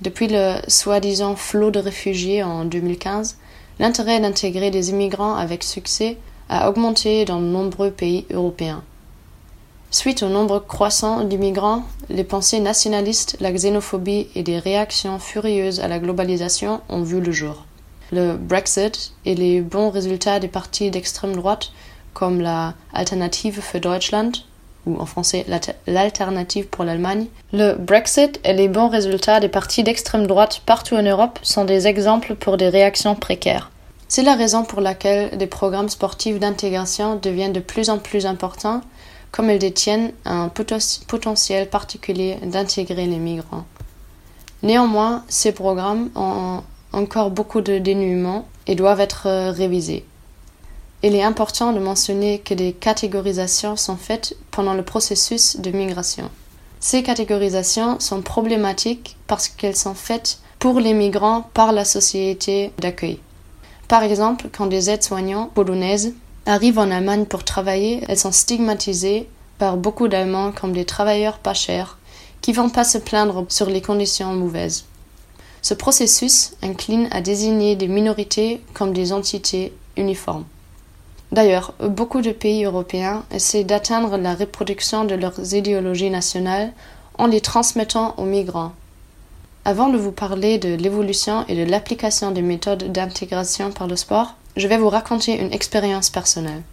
Depuis 0.01 0.27
le 0.27 0.55
soi-disant 0.67 1.35
flot 1.35 1.71
de 1.71 1.79
réfugiés 1.79 2.43
en 2.43 2.65
2015, 2.65 3.37
l'intérêt 3.79 4.19
d'intégrer 4.19 4.71
des 4.71 4.89
immigrants 4.89 5.35
avec 5.35 5.63
succès 5.63 6.17
a 6.49 6.69
augmenté 6.69 7.23
dans 7.23 7.39
de 7.39 7.45
nombreux 7.45 7.91
pays 7.91 8.25
européens. 8.31 8.83
Suite 9.93 10.23
au 10.23 10.29
nombre 10.29 10.59
croissant 10.59 11.23
d'immigrants, 11.23 11.83
les 12.09 12.23
pensées 12.23 12.61
nationalistes, 12.61 13.37
la 13.41 13.51
xénophobie 13.51 14.27
et 14.35 14.41
des 14.41 14.57
réactions 14.57 15.19
furieuses 15.19 15.81
à 15.81 15.87
la 15.87 15.99
globalisation 15.99 16.81
ont 16.89 17.03
vu 17.03 17.19
le 17.19 17.31
jour. 17.31 17.65
Le 18.11 18.37
Brexit 18.37 19.13
et 19.25 19.35
les 19.35 19.61
bons 19.61 19.89
résultats 19.89 20.39
des 20.39 20.47
partis 20.47 20.91
d'extrême 20.91 21.35
droite 21.35 21.71
comme 22.13 22.41
la 22.41 22.73
Alternative 22.93 23.61
für 23.61 23.79
Deutschland, 23.79 24.43
ou 24.85 24.99
en 24.99 25.05
français 25.05 25.45
l'Alternative 25.87 26.67
pour 26.67 26.83
l'Allemagne. 26.83 27.27
Le 27.53 27.75
Brexit 27.75 28.39
et 28.43 28.53
les 28.53 28.67
bons 28.67 28.89
résultats 28.89 29.39
des 29.39 29.49
partis 29.49 29.83
d'extrême 29.83 30.27
droite 30.27 30.61
partout 30.65 30.95
en 30.95 31.03
Europe 31.03 31.39
sont 31.43 31.65
des 31.65 31.87
exemples 31.87 32.35
pour 32.35 32.57
des 32.57 32.69
réactions 32.69 33.15
précaires. 33.15 33.71
C'est 34.07 34.23
la 34.23 34.35
raison 34.35 34.65
pour 34.65 34.81
laquelle 34.81 35.37
des 35.37 35.47
programmes 35.47 35.89
sportifs 35.89 36.39
d'intégration 36.39 37.15
deviennent 37.15 37.53
de 37.53 37.59
plus 37.59 37.89
en 37.89 37.97
plus 37.97 38.25
importants, 38.25 38.81
comme 39.31 39.49
ils 39.49 39.59
détiennent 39.59 40.11
un 40.25 40.49
potentiel 40.49 41.69
particulier 41.69 42.37
d'intégrer 42.43 43.05
les 43.05 43.19
migrants. 43.19 43.63
Néanmoins, 44.63 45.23
ces 45.29 45.53
programmes 45.53 46.09
ont 46.15 46.61
encore 46.91 47.31
beaucoup 47.31 47.61
de 47.61 47.77
dénuements 47.77 48.47
et 48.67 48.75
doivent 48.75 48.99
être 48.99 49.51
révisés. 49.51 50.05
Il 51.03 51.15
est 51.15 51.23
important 51.23 51.73
de 51.73 51.79
mentionner 51.79 52.39
que 52.39 52.53
des 52.53 52.73
catégorisations 52.73 53.75
sont 53.75 53.97
faites 53.97 54.35
pendant 54.51 54.75
le 54.75 54.83
processus 54.83 55.57
de 55.57 55.71
migration. 55.71 56.29
Ces 56.79 57.01
catégorisations 57.01 57.99
sont 57.99 58.21
problématiques 58.21 59.17
parce 59.25 59.47
qu'elles 59.47 59.75
sont 59.75 59.95
faites 59.95 60.39
pour 60.59 60.79
les 60.79 60.93
migrants 60.93 61.49
par 61.55 61.71
la 61.71 61.85
société 61.85 62.71
d'accueil. 62.77 63.19
Par 63.87 64.03
exemple, 64.03 64.49
quand 64.55 64.67
des 64.67 64.91
aides-soignants 64.91 65.49
polonaises 65.53 66.13
arrivent 66.45 66.79
en 66.79 66.91
Allemagne 66.91 67.25
pour 67.25 67.43
travailler, 67.43 68.03
elles 68.07 68.19
sont 68.19 68.31
stigmatisées 68.31 69.27
par 69.57 69.77
beaucoup 69.77 70.07
d'Allemands 70.07 70.51
comme 70.51 70.71
des 70.71 70.85
travailleurs 70.85 71.39
pas 71.39 71.53
chers 71.53 71.97
qui 72.41 72.53
vont 72.53 72.69
pas 72.69 72.83
se 72.83 72.97
plaindre 72.97 73.45
sur 73.49 73.69
les 73.69 73.81
conditions 73.81 74.33
mauvaises. 74.33 74.85
Ce 75.61 75.73
processus 75.73 76.53
incline 76.63 77.07
à 77.11 77.21
désigner 77.21 77.75
des 77.75 77.87
minorités 77.87 78.61
comme 78.73 78.93
des 78.93 79.13
entités 79.13 79.73
uniformes. 79.97 80.45
D'ailleurs, 81.31 81.73
beaucoup 81.79 82.21
de 82.21 82.31
pays 82.31 82.65
européens 82.65 83.23
essaient 83.31 83.63
d'atteindre 83.63 84.17
la 84.17 84.35
reproduction 84.35 85.05
de 85.05 85.15
leurs 85.15 85.53
idéologies 85.53 86.09
nationales 86.09 86.73
en 87.17 87.27
les 87.27 87.39
transmettant 87.39 88.15
aux 88.17 88.25
migrants. 88.25 88.73
Avant 89.63 89.89
de 89.89 89.97
vous 89.97 90.11
parler 90.11 90.57
de 90.57 90.73
l'évolution 90.73 91.45
et 91.47 91.55
de 91.55 91.69
l'application 91.69 92.31
des 92.31 92.41
méthodes 92.41 92.91
d'intégration 92.91 93.71
par 93.71 93.87
le 93.87 93.95
sport, 93.95 94.35
je 94.57 94.67
vais 94.67 94.77
vous 94.77 94.89
raconter 94.89 95.39
une 95.39 95.53
expérience 95.53 96.09
personnelle. 96.09 96.63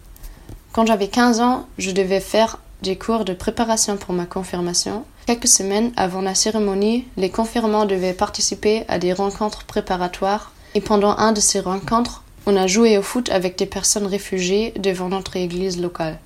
Quand 0.73 0.85
j'avais 0.85 1.07
15 1.07 1.39
ans, 1.39 1.65
je 1.77 1.91
devais 1.91 2.19
faire 2.19 2.57
des 2.81 2.97
cours 2.97 3.25
de 3.25 3.33
préparation 3.33 3.95
pour 3.95 4.13
ma 4.13 4.25
confirmation. 4.25 5.03
Quelques 5.25 5.47
semaines 5.47 5.91
avant 5.95 6.21
la 6.21 6.35
cérémonie, 6.35 7.05
les 7.15 7.29
confirmants 7.29 7.85
devaient 7.85 8.13
participer 8.13 8.83
à 8.87 8.99
des 8.99 9.13
rencontres 9.13 9.65
préparatoires 9.65 10.51
et 10.75 10.81
pendant 10.81 11.15
un 11.17 11.31
de 11.31 11.39
ces 11.39 11.59
rencontres, 11.59 12.23
on 12.49 12.55
a 12.55 12.65
joué 12.65 12.97
au 12.97 13.03
foot 13.03 13.29
avec 13.29 13.59
des 13.59 13.67
personnes 13.67 14.07
réfugiées 14.07 14.73
devant 14.79 15.09
notre 15.09 15.37
église 15.37 15.79
locale. 15.79 16.17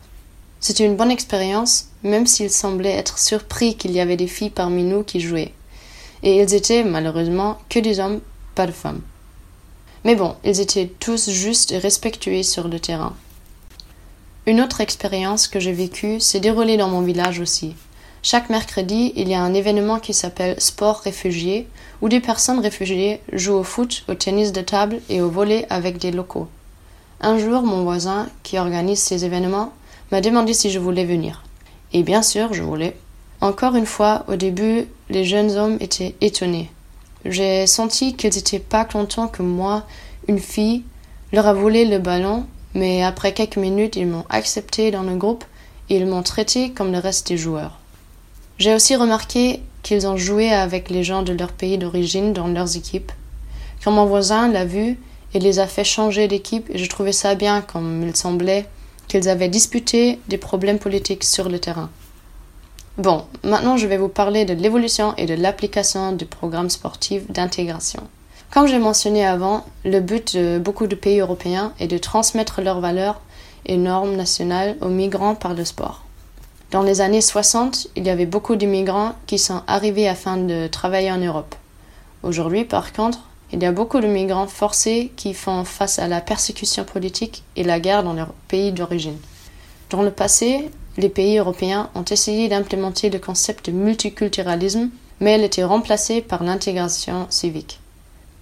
C'était 0.61 0.85
une 0.85 0.95
bonne 0.95 1.11
expérience, 1.11 1.89
même 2.01 2.27
s'il 2.27 2.49
semblait 2.49 2.95
être 2.95 3.19
surpris 3.19 3.75
qu'il 3.75 3.91
y 3.91 3.99
avait 3.99 4.15
des 4.15 4.27
filles 4.27 4.49
parmi 4.49 4.83
nous 4.83 5.03
qui 5.03 5.19
jouaient. 5.19 5.51
Et 6.23 6.39
ils 6.39 6.53
étaient, 6.53 6.85
malheureusement, 6.85 7.59
que 7.67 7.79
des 7.79 7.99
hommes, 7.99 8.21
pas 8.55 8.65
de 8.65 8.71
femmes. 8.71 9.01
Mais 10.05 10.15
bon, 10.15 10.37
ils 10.45 10.61
étaient 10.61 10.89
tous 10.97 11.29
justes 11.29 11.73
et 11.73 11.77
respectueux 11.77 12.43
sur 12.43 12.69
le 12.69 12.79
terrain. 12.79 13.17
Une 14.45 14.61
autre 14.61 14.79
expérience 14.79 15.49
que 15.49 15.59
j'ai 15.59 15.73
vécue 15.73 16.21
s'est 16.21 16.39
déroulée 16.39 16.77
dans 16.77 16.87
mon 16.87 17.01
village 17.01 17.41
aussi. 17.41 17.75
Chaque 18.23 18.49
mercredi, 18.49 19.13
il 19.15 19.29
y 19.29 19.35
a 19.35 19.41
un 19.41 19.53
événement 19.53 19.99
qui 19.99 20.13
s'appelle 20.13 20.59
Sport 20.59 21.01
réfugié, 21.01 21.67
où 22.01 22.09
des 22.09 22.19
personnes 22.19 22.59
réfugiées 22.59 23.21
jouent 23.31 23.59
au 23.59 23.63
foot, 23.63 24.03
au 24.09 24.15
tennis 24.15 24.51
de 24.51 24.61
table 24.61 25.01
et 25.09 25.21
au 25.21 25.29
volley 25.29 25.67
avec 25.69 25.97
des 25.97 26.11
locaux. 26.11 26.47
Un 27.21 27.37
jour, 27.37 27.61
mon 27.61 27.83
voisin, 27.83 28.27
qui 28.41 28.57
organise 28.57 28.99
ces 28.99 29.25
événements, 29.25 29.73
m'a 30.11 30.21
demandé 30.21 30.53
si 30.53 30.71
je 30.71 30.79
voulais 30.79 31.05
venir. 31.05 31.43
Et 31.91 32.01
bien 32.01 32.23
sûr, 32.23 32.53
je 32.53 32.63
voulais. 32.63 32.95
Encore 33.41 33.75
une 33.75 33.85
fois, 33.85 34.23
au 34.27 34.35
début, 34.35 34.85
les 35.09 35.25
jeunes 35.25 35.51
hommes 35.51 35.77
étaient 35.81 36.15
étonnés. 36.21 36.71
J'ai 37.25 37.67
senti 37.67 38.15
qu'ils 38.15 38.33
n'étaient 38.33 38.59
pas 38.59 38.85
contents 38.85 39.27
que 39.27 39.43
moi, 39.43 39.85
une 40.27 40.39
fille, 40.39 40.83
leur 41.31 41.45
a 41.45 41.53
volé 41.53 41.85
le 41.85 41.99
ballon 41.99 42.45
mais 42.75 43.03
après 43.03 43.33
quelques 43.33 43.57
minutes, 43.57 43.95
ils 43.95 44.07
m'ont 44.07 44.25
accepté 44.29 44.91
dans 44.91 45.03
le 45.03 45.15
groupe 45.15 45.45
et 45.89 45.97
ils 45.97 46.07
m'ont 46.07 46.23
traité 46.23 46.71
comme 46.71 46.91
le 46.91 46.97
reste 46.97 47.27
des 47.27 47.37
joueurs. 47.37 47.79
J'ai 48.59 48.75
aussi 48.75 48.95
remarqué 48.95 49.61
qu'ils 49.81 50.07
ont 50.07 50.17
joué 50.17 50.51
avec 50.51 50.89
les 50.89 51.03
gens 51.03 51.23
de 51.23 51.33
leur 51.33 51.51
pays 51.51 51.77
d'origine 51.77 52.33
dans 52.33 52.47
leurs 52.47 52.77
équipes. 52.77 53.11
Quand 53.83 53.91
mon 53.91 54.05
voisin 54.05 54.47
l'a 54.47 54.65
vu, 54.65 54.97
il 55.33 55.41
les 55.41 55.59
a 55.59 55.67
fait 55.67 55.83
changer 55.83 56.27
d'équipe 56.27 56.69
et 56.69 56.77
je 56.77 56.89
trouvais 56.89 57.11
ça 57.11 57.35
bien 57.35 57.61
comme 57.61 58.03
il 58.07 58.15
semblait 58.15 58.65
qu'ils 59.07 59.27
avaient 59.27 59.49
disputé 59.49 60.19
des 60.27 60.37
problèmes 60.37 60.79
politiques 60.79 61.23
sur 61.23 61.49
le 61.49 61.59
terrain. 61.59 61.89
Bon, 62.97 63.25
maintenant 63.43 63.75
je 63.75 63.87
vais 63.87 63.97
vous 63.97 64.07
parler 64.07 64.45
de 64.45 64.53
l'évolution 64.53 65.15
et 65.17 65.25
de 65.25 65.33
l'application 65.33 66.11
du 66.11 66.25
programme 66.25 66.69
sportif 66.69 67.29
d'intégration. 67.29 68.03
Comme 68.51 68.67
j'ai 68.67 68.77
mentionné 68.77 69.25
avant, 69.25 69.65
le 69.83 69.99
but 69.99 70.37
de 70.37 70.59
beaucoup 70.59 70.85
de 70.85 70.95
pays 70.95 71.19
européens 71.19 71.73
est 71.79 71.87
de 71.87 71.97
transmettre 71.97 72.61
leurs 72.61 72.81
valeurs 72.81 73.19
et 73.65 73.77
normes 73.77 74.15
nationales 74.15 74.77
aux 74.81 74.89
migrants 74.89 75.33
par 75.33 75.55
le 75.55 75.65
sport. 75.65 76.03
Dans 76.73 76.81
les 76.81 77.01
années 77.01 77.21
60, 77.21 77.89
il 77.95 78.07
y 78.07 78.09
avait 78.09 78.25
beaucoup 78.25 78.55
d'immigrants 78.55 79.13
qui 79.27 79.37
sont 79.37 79.61
arrivés 79.67 80.09
afin 80.09 80.37
de 80.37 80.65
travailler 80.65 81.11
en 81.11 81.19
Europe. 81.19 81.53
Aujourd'hui, 82.23 82.65
par 82.65 82.93
contre, 82.93 83.19
il 83.51 83.61
y 83.61 83.65
a 83.67 83.71
beaucoup 83.71 83.99
de 83.99 84.07
migrants 84.07 84.47
forcés 84.47 85.11
qui 85.15 85.35
font 85.35 85.65
face 85.65 85.99
à 85.99 86.07
la 86.07 86.19
persécution 86.19 86.83
politique 86.83 87.43
et 87.55 87.63
la 87.63 87.79
guerre 87.79 88.03
dans 88.03 88.13
leur 88.13 88.29
pays 88.47 88.71
d'origine. 88.71 89.19
Dans 89.91 90.01
le 90.01 90.09
passé, 90.09 90.71
les 90.97 91.09
pays 91.09 91.37
européens 91.37 91.91
ont 91.93 92.05
essayé 92.05 92.49
d'implémenter 92.49 93.11
le 93.11 93.19
concept 93.19 93.67
de 93.67 93.71
multiculturalisme, 93.71 94.89
mais 95.19 95.33
elle 95.33 95.43
était 95.43 95.63
remplacée 95.63 96.21
par 96.21 96.43
l'intégration 96.43 97.27
civique. 97.29 97.81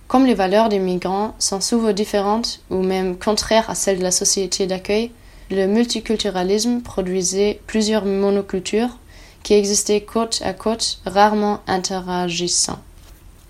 Comme 0.08 0.26
les 0.26 0.36
valeurs 0.36 0.70
des 0.70 0.80
migrants 0.80 1.36
sont 1.38 1.60
souvent 1.60 1.92
différentes 1.92 2.62
ou 2.70 2.82
même 2.82 3.18
contraires 3.18 3.70
à 3.70 3.76
celles 3.76 4.00
de 4.00 4.04
la 4.04 4.12
société 4.12 4.68
d'accueil, 4.68 5.12
le 5.52 5.68
multiculturalisme 5.68 6.82
produisait 6.82 7.60
plusieurs 7.68 8.06
monocultures 8.06 8.98
qui 9.44 9.54
existaient 9.54 10.02
côte 10.02 10.42
à 10.44 10.54
côte, 10.54 11.00
rarement 11.06 11.60
interagissant. 11.68 12.80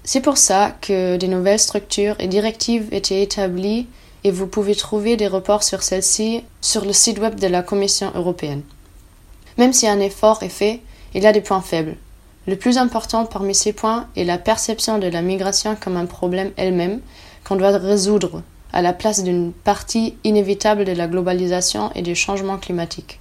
C'est 0.03 0.21
pour 0.21 0.37
ça 0.37 0.75
que 0.81 1.17
des 1.17 1.27
nouvelles 1.27 1.59
structures 1.59 2.15
et 2.19 2.27
directives 2.27 2.87
étaient 2.91 3.21
établies 3.21 3.87
et 4.23 4.31
vous 4.31 4.47
pouvez 4.47 4.75
trouver 4.75 5.15
des 5.15 5.27
reports 5.27 5.63
sur 5.63 5.83
celles-ci 5.83 6.43
sur 6.59 6.85
le 6.85 6.93
site 6.93 7.19
web 7.19 7.39
de 7.39 7.47
la 7.47 7.61
Commission 7.61 8.11
européenne. 8.15 8.63
Même 9.57 9.73
si 9.73 9.87
un 9.87 9.99
effort 9.99 10.41
est 10.41 10.49
fait, 10.49 10.81
il 11.13 11.23
y 11.23 11.27
a 11.27 11.33
des 11.33 11.41
points 11.41 11.61
faibles. 11.61 11.97
Le 12.47 12.55
plus 12.55 12.77
important 12.77 13.25
parmi 13.25 13.53
ces 13.53 13.73
points 13.73 14.07
est 14.15 14.23
la 14.23 14.39
perception 14.39 14.97
de 14.97 15.07
la 15.07 15.21
migration 15.21 15.77
comme 15.79 15.97
un 15.97 16.07
problème 16.07 16.51
elle-même 16.57 16.99
qu'on 17.43 17.55
doit 17.55 17.77
résoudre 17.77 18.41
à 18.73 18.81
la 18.81 18.93
place 18.93 19.23
d'une 19.23 19.51
partie 19.51 20.15
inévitable 20.23 20.85
de 20.85 20.91
la 20.91 21.07
globalisation 21.07 21.91
et 21.95 22.01
des 22.01 22.15
changements 22.15 22.57
climatiques. 22.57 23.19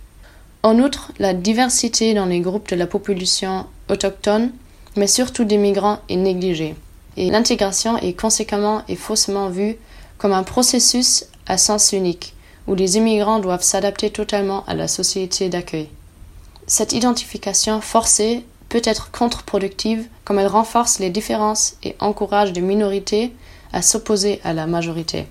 En 0.62 0.78
outre, 0.78 1.12
la 1.18 1.32
diversité 1.32 2.12
dans 2.14 2.26
les 2.26 2.40
groupes 2.40 2.68
de 2.68 2.76
la 2.76 2.86
population 2.86 3.66
autochtone, 3.88 4.52
mais 4.96 5.06
surtout 5.06 5.44
des 5.44 5.56
migrants, 5.56 6.00
est 6.08 6.16
négligée. 6.16 6.74
Et 7.16 7.30
l'intégration 7.30 7.96
est 7.98 8.12
conséquemment 8.12 8.82
et 8.88 8.96
faussement 8.96 9.48
vue 9.48 9.76
comme 10.18 10.32
un 10.32 10.42
processus 10.42 11.24
à 11.46 11.56
sens 11.56 11.92
unique, 11.92 12.34
où 12.66 12.74
les 12.74 12.98
immigrants 12.98 13.38
doivent 13.38 13.62
s'adapter 13.62 14.10
totalement 14.10 14.64
à 14.66 14.74
la 14.74 14.86
société 14.86 15.48
d'accueil. 15.48 15.88
Cette 16.66 16.92
identification 16.92 17.80
forcée 17.80 18.44
peut 18.68 18.82
être 18.84 19.10
contre-productive 19.10 20.06
comme 20.24 20.38
elle 20.38 20.46
renforce 20.46 21.00
les 21.00 21.10
différences 21.10 21.74
et 21.82 21.96
encourage 21.98 22.52
des 22.52 22.60
minorités 22.60 23.32
à 23.72 23.82
s'opposer 23.82 24.40
à 24.44 24.52
la 24.52 24.66
majorité. 24.66 25.26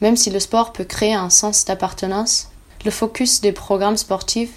Même 0.00 0.16
si 0.16 0.30
le 0.30 0.40
sport 0.40 0.72
peut 0.72 0.84
créer 0.84 1.14
un 1.14 1.30
sens 1.30 1.64
d'appartenance, 1.64 2.48
le 2.84 2.90
focus 2.90 3.40
des 3.40 3.52
programmes 3.52 3.96
sportifs 3.96 4.52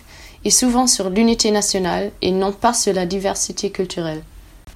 est 0.46 0.50
souvent 0.50 0.88
sur 0.88 1.10
l'unité 1.10 1.52
nationale 1.52 2.12
et 2.22 2.32
non 2.32 2.52
pas 2.52 2.74
sur 2.74 2.94
la 2.94 3.06
diversité 3.06 3.72
culturelle. 3.72 4.24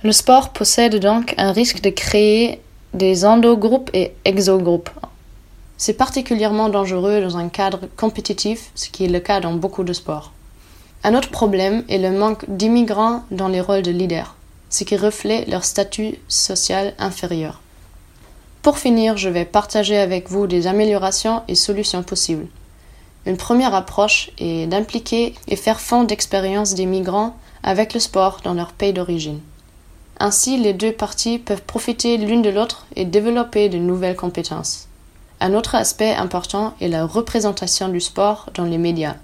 Le 0.04 0.12
sport 0.12 0.50
possède 0.50 1.00
donc 1.00 1.34
un 1.38 1.52
risque 1.52 1.82
de 1.82 1.90
créer 1.90 2.62
des 2.94 3.26
endogroupes 3.26 3.90
et 3.94 4.14
exogroupes. 4.24 4.90
C'est 5.78 5.94
particulièrement 5.94 6.70
dangereux 6.70 7.22
dans 7.22 7.38
un 7.38 7.50
cadre 7.50 7.82
compétitif, 7.98 8.72
ce 8.76 8.90
qui 8.90 9.06
est 9.06 9.10
le 9.10 9.20
cas 9.20 9.42
dans 9.42 9.54
beaucoup 9.54 9.84
de 9.84 9.94
sports. 9.94 10.32
Un 11.04 11.14
autre 11.14 11.30
problème 11.30 11.84
est 11.90 11.98
le 11.98 12.12
manque 12.12 12.46
d'immigrants 12.48 13.24
dans 13.30 13.50
les 13.50 13.62
rôles 13.62 13.82
de 13.82 13.92
leaders, 13.92 14.36
ce 14.70 14.84
qui 14.84 14.96
reflète 14.96 15.48
leur 15.48 15.66
statut 15.66 16.16
social 16.28 16.94
inférieur. 16.98 17.62
Pour 18.66 18.80
finir, 18.80 19.16
je 19.16 19.30
vais 19.30 19.46
partager 19.46 19.96
avec 19.96 20.28
vous 20.32 20.48
des 20.48 20.66
améliorations 20.66 21.44
et 21.48 21.54
solutions 21.54 22.02
possibles. 22.02 22.48
Une 23.28 23.38
première 23.38 23.76
approche 23.76 24.32
est 24.40 24.66
d'impliquer 24.66 25.36
et 25.48 25.56
faire 25.56 25.80
fond 25.80 26.04
d'expérience 26.04 26.74
des 26.74 26.88
migrants 26.88 27.36
avec 27.62 27.94
le 27.94 28.00
sport 28.00 28.40
dans 28.44 28.56
leur 28.56 28.72
pays 28.74 28.92
d'origine. 28.92 29.40
Ainsi, 30.20 30.58
les 30.58 30.74
deux 30.74 30.92
parties 30.92 31.38
peuvent 31.38 31.62
profiter 31.62 32.18
l'une 32.18 32.42
de 32.42 32.50
l'autre 32.50 32.88
et 32.96 33.06
développer 33.06 33.70
de 33.70 33.78
nouvelles 33.78 34.16
compétences. 34.16 34.88
Un 35.40 35.54
autre 35.54 35.76
aspect 35.76 36.16
important 36.16 36.74
est 36.82 36.88
la 36.88 37.06
représentation 37.06 37.90
du 37.90 38.02
sport 38.02 38.50
dans 38.56 38.66
les 38.66 38.80
médias. 38.80 39.18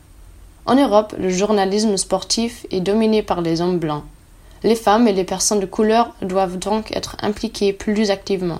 En 0.68 0.76
Europe, 0.76 1.16
le 1.18 1.32
journalisme 1.32 1.98
sportif 1.98 2.68
est 2.70 2.82
dominé 2.82 3.24
par 3.24 3.42
les 3.42 3.60
hommes 3.60 3.80
blancs. 3.80 4.04
Les 4.62 4.76
femmes 4.76 5.08
et 5.08 5.14
les 5.14 5.24
personnes 5.24 5.62
de 5.62 5.66
couleur 5.66 6.14
doivent 6.22 6.60
donc 6.60 6.96
être 6.96 7.18
impliquées 7.24 7.74
plus 7.74 8.12
activement. 8.12 8.60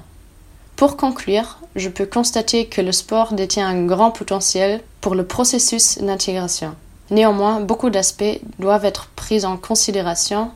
Pour 0.82 0.98
conclure, 0.98 1.60
je 1.76 1.90
peux 1.90 2.08
constater 2.08 2.66
que 2.66 2.82
le 2.82 2.92
sport 2.92 3.34
détient 3.34 3.68
un 3.68 3.86
grand 3.86 4.10
potentiel 4.10 4.82
pour 5.00 5.14
le 5.14 5.24
processus 5.24 6.00
d'intégration. 6.00 6.74
Néanmoins, 7.12 7.60
beaucoup 7.60 7.92
d'aspects 7.92 8.40
doivent 8.58 8.86
être 8.86 9.06
pris 9.16 9.46
en 9.46 9.58
considération 9.58 10.50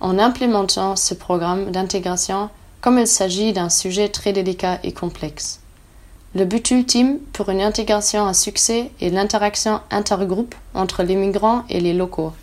en 0.00 0.18
implémentant 0.18 0.96
ce 0.96 1.14
programme 1.14 1.70
d'intégration 1.70 2.50
comme 2.82 2.98
il 2.98 3.06
s'agit 3.06 3.54
d'un 3.54 3.70
sujet 3.70 4.10
très 4.10 4.34
délicat 4.34 4.80
et 4.82 4.92
complexe. 4.92 5.60
Le 6.34 6.44
but 6.44 6.70
ultime 6.72 7.16
pour 7.32 7.48
une 7.48 7.62
intégration 7.62 8.26
à 8.26 8.34
succès 8.34 8.90
est 9.00 9.08
l'interaction 9.08 9.80
intergroupe 9.90 10.54
entre 10.74 11.04
les 11.04 11.16
migrants 11.16 11.64
et 11.70 11.80
les 11.80 11.94
locaux. 11.94 12.34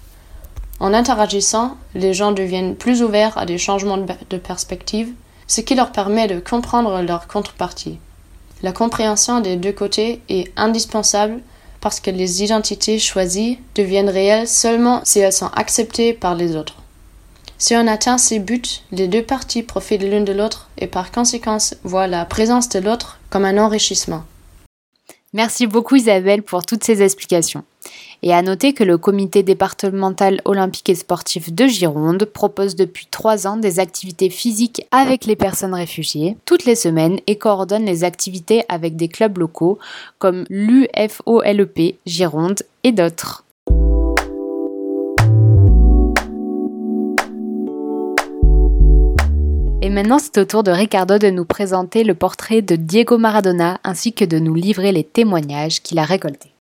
En 0.79 0.91
interagissant, 0.91 1.77
les 1.93 2.15
gens 2.15 2.31
deviennent 2.31 2.75
plus 2.75 3.03
ouverts 3.03 3.37
à 3.37 3.45
des 3.45 3.59
changements 3.59 3.99
de 3.99 4.37
perspective, 4.37 5.13
ce 5.47 5.61
qui 5.61 5.75
leur 5.75 5.91
permet 5.91 6.27
de 6.27 6.39
comprendre 6.39 7.01
leur 7.01 7.27
contrepartie. 7.27 7.99
La 8.63 8.71
compréhension 8.71 9.39
des 9.39 9.55
deux 9.55 9.71
côtés 9.71 10.21
est 10.29 10.51
indispensable 10.57 11.41
parce 11.79 11.99
que 11.99 12.11
les 12.11 12.43
identités 12.43 12.99
choisies 12.99 13.59
deviennent 13.75 14.09
réelles 14.09 14.47
seulement 14.47 15.01
si 15.03 15.19
elles 15.19 15.33
sont 15.33 15.51
acceptées 15.55 16.13
par 16.13 16.35
les 16.35 16.55
autres. 16.55 16.75
Si 17.59 17.75
on 17.75 17.87
atteint 17.87 18.17
ces 18.17 18.39
buts, 18.39 18.61
les 18.91 19.07
deux 19.07 19.23
parties 19.23 19.63
profitent 19.63 20.03
l'une 20.03 20.25
de 20.25 20.33
l'autre 20.33 20.69
et 20.77 20.87
par 20.87 21.11
conséquence 21.11 21.75
voient 21.83 22.07
la 22.07 22.25
présence 22.25 22.69
de 22.69 22.79
l'autre 22.79 23.19
comme 23.29 23.45
un 23.45 23.57
enrichissement. 23.57 24.23
Merci 25.33 25.67
beaucoup 25.67 25.95
Isabelle 25.95 26.43
pour 26.43 26.65
toutes 26.65 26.83
ces 26.83 27.01
explications. 27.01 27.63
Et 28.23 28.33
à 28.33 28.41
noter 28.41 28.73
que 28.73 28.83
le 28.83 28.97
comité 28.97 29.43
départemental 29.43 30.41
olympique 30.45 30.89
et 30.89 30.95
sportif 30.95 31.53
de 31.53 31.67
Gironde 31.67 32.25
propose 32.25 32.75
depuis 32.75 33.07
trois 33.09 33.47
ans 33.47 33.57
des 33.57 33.79
activités 33.79 34.29
physiques 34.29 34.85
avec 34.91 35.25
les 35.25 35.35
personnes 35.35 35.73
réfugiées 35.73 36.37
toutes 36.45 36.65
les 36.65 36.75
semaines 36.75 37.19
et 37.27 37.37
coordonne 37.37 37.85
les 37.85 38.03
activités 38.03 38.63
avec 38.69 38.95
des 38.95 39.07
clubs 39.07 39.37
locaux 39.37 39.77
comme 40.19 40.45
l'UFOLEP 40.49 41.99
Gironde 42.05 42.63
et 42.83 42.91
d'autres. 42.91 43.43
Et 49.81 49.89
maintenant, 49.89 50.19
c'est 50.19 50.37
au 50.39 50.43
tour 50.43 50.63
de 50.63 50.71
Ricardo 50.71 51.17
de 51.17 51.29
nous 51.29 51.45
présenter 51.45 52.03
le 52.03 52.13
portrait 52.13 52.61
de 52.61 52.75
Diego 52.75 53.17
Maradona 53.17 53.79
ainsi 53.85 54.11
que 54.11 54.25
de 54.25 54.37
nous 54.37 54.53
livrer 54.53 54.91
les 54.91 55.05
témoignages 55.05 55.81
qu'il 55.81 55.99
a 55.99 56.03
récoltés. 56.03 56.56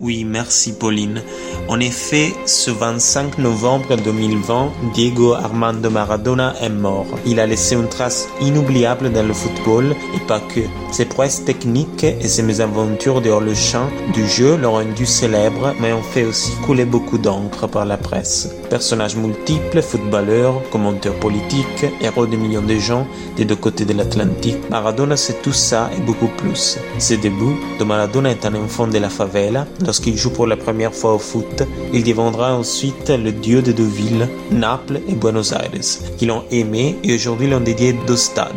Oui, 0.00 0.22
merci 0.24 0.74
Pauline. 0.74 1.22
En 1.66 1.80
effet, 1.80 2.32
ce 2.46 2.70
25 2.70 3.38
novembre 3.38 3.96
2020, 3.96 4.70
Diego 4.94 5.32
Armando 5.32 5.90
Maradona 5.90 6.54
est 6.60 6.68
mort. 6.68 7.06
Il 7.26 7.40
a 7.40 7.46
laissé 7.48 7.74
une 7.74 7.88
trace 7.88 8.28
inoubliable 8.40 9.10
dans 9.10 9.26
le 9.26 9.34
football 9.34 9.96
et 10.14 10.20
pas 10.28 10.38
que. 10.38 10.60
Ses 10.92 11.04
prouesses 11.04 11.44
techniques 11.44 12.04
et 12.04 12.28
ses 12.28 12.44
mésaventures 12.44 13.20
dehors 13.20 13.40
le 13.40 13.54
champ 13.54 13.88
du 14.14 14.28
jeu 14.28 14.56
l'ont 14.56 14.72
rendu 14.72 15.04
célèbre, 15.04 15.74
mais 15.80 15.92
ont 15.92 16.02
fait 16.02 16.24
aussi 16.24 16.52
couler 16.64 16.84
beaucoup 16.84 17.18
d'encre 17.18 17.66
par 17.66 17.84
la 17.84 17.96
presse. 17.96 18.48
Personnage 18.70 19.16
multiple, 19.16 19.80
footballeur, 19.80 20.62
commentateur 20.70 21.14
politique, 21.14 21.86
héros 22.00 22.26
de 22.26 22.36
millions 22.36 22.62
de 22.62 22.74
gens 22.74 23.06
des 23.36 23.44
deux 23.44 23.56
côtés 23.56 23.84
de 23.84 23.94
l'Atlantique, 23.94 24.58
Maradona 24.70 25.16
c'est 25.16 25.40
tout 25.42 25.52
ça 25.52 25.90
et 25.96 26.00
beaucoup 26.00 26.28
plus. 26.36 26.78
Ses 26.98 27.16
débuts, 27.16 27.56
de 27.78 27.84
Maradona 27.84 28.30
est 28.30 28.44
un 28.44 28.54
enfant 28.54 28.86
de 28.86 28.98
la 28.98 29.08
favela, 29.08 29.66
lorsqu'il 29.84 30.16
joue 30.16 30.30
pour 30.30 30.46
la 30.46 30.56
première 30.56 30.94
fois 30.94 31.14
au 31.14 31.18
foot, 31.18 31.62
il 31.92 32.04
deviendra 32.04 32.54
ensuite 32.54 33.10
le 33.10 33.32
dieu 33.32 33.62
de 33.62 33.72
deux 33.72 33.86
villes, 33.86 34.28
Naples 34.50 35.00
et 35.08 35.14
Buenos 35.14 35.52
Aires, 35.52 35.70
qui 36.18 36.26
l'ont 36.26 36.44
aimé 36.50 36.96
et 37.02 37.14
aujourd'hui 37.14 37.48
l'ont 37.48 37.60
dédié 37.60 37.94
deux 38.06 38.16
stades 38.16 38.54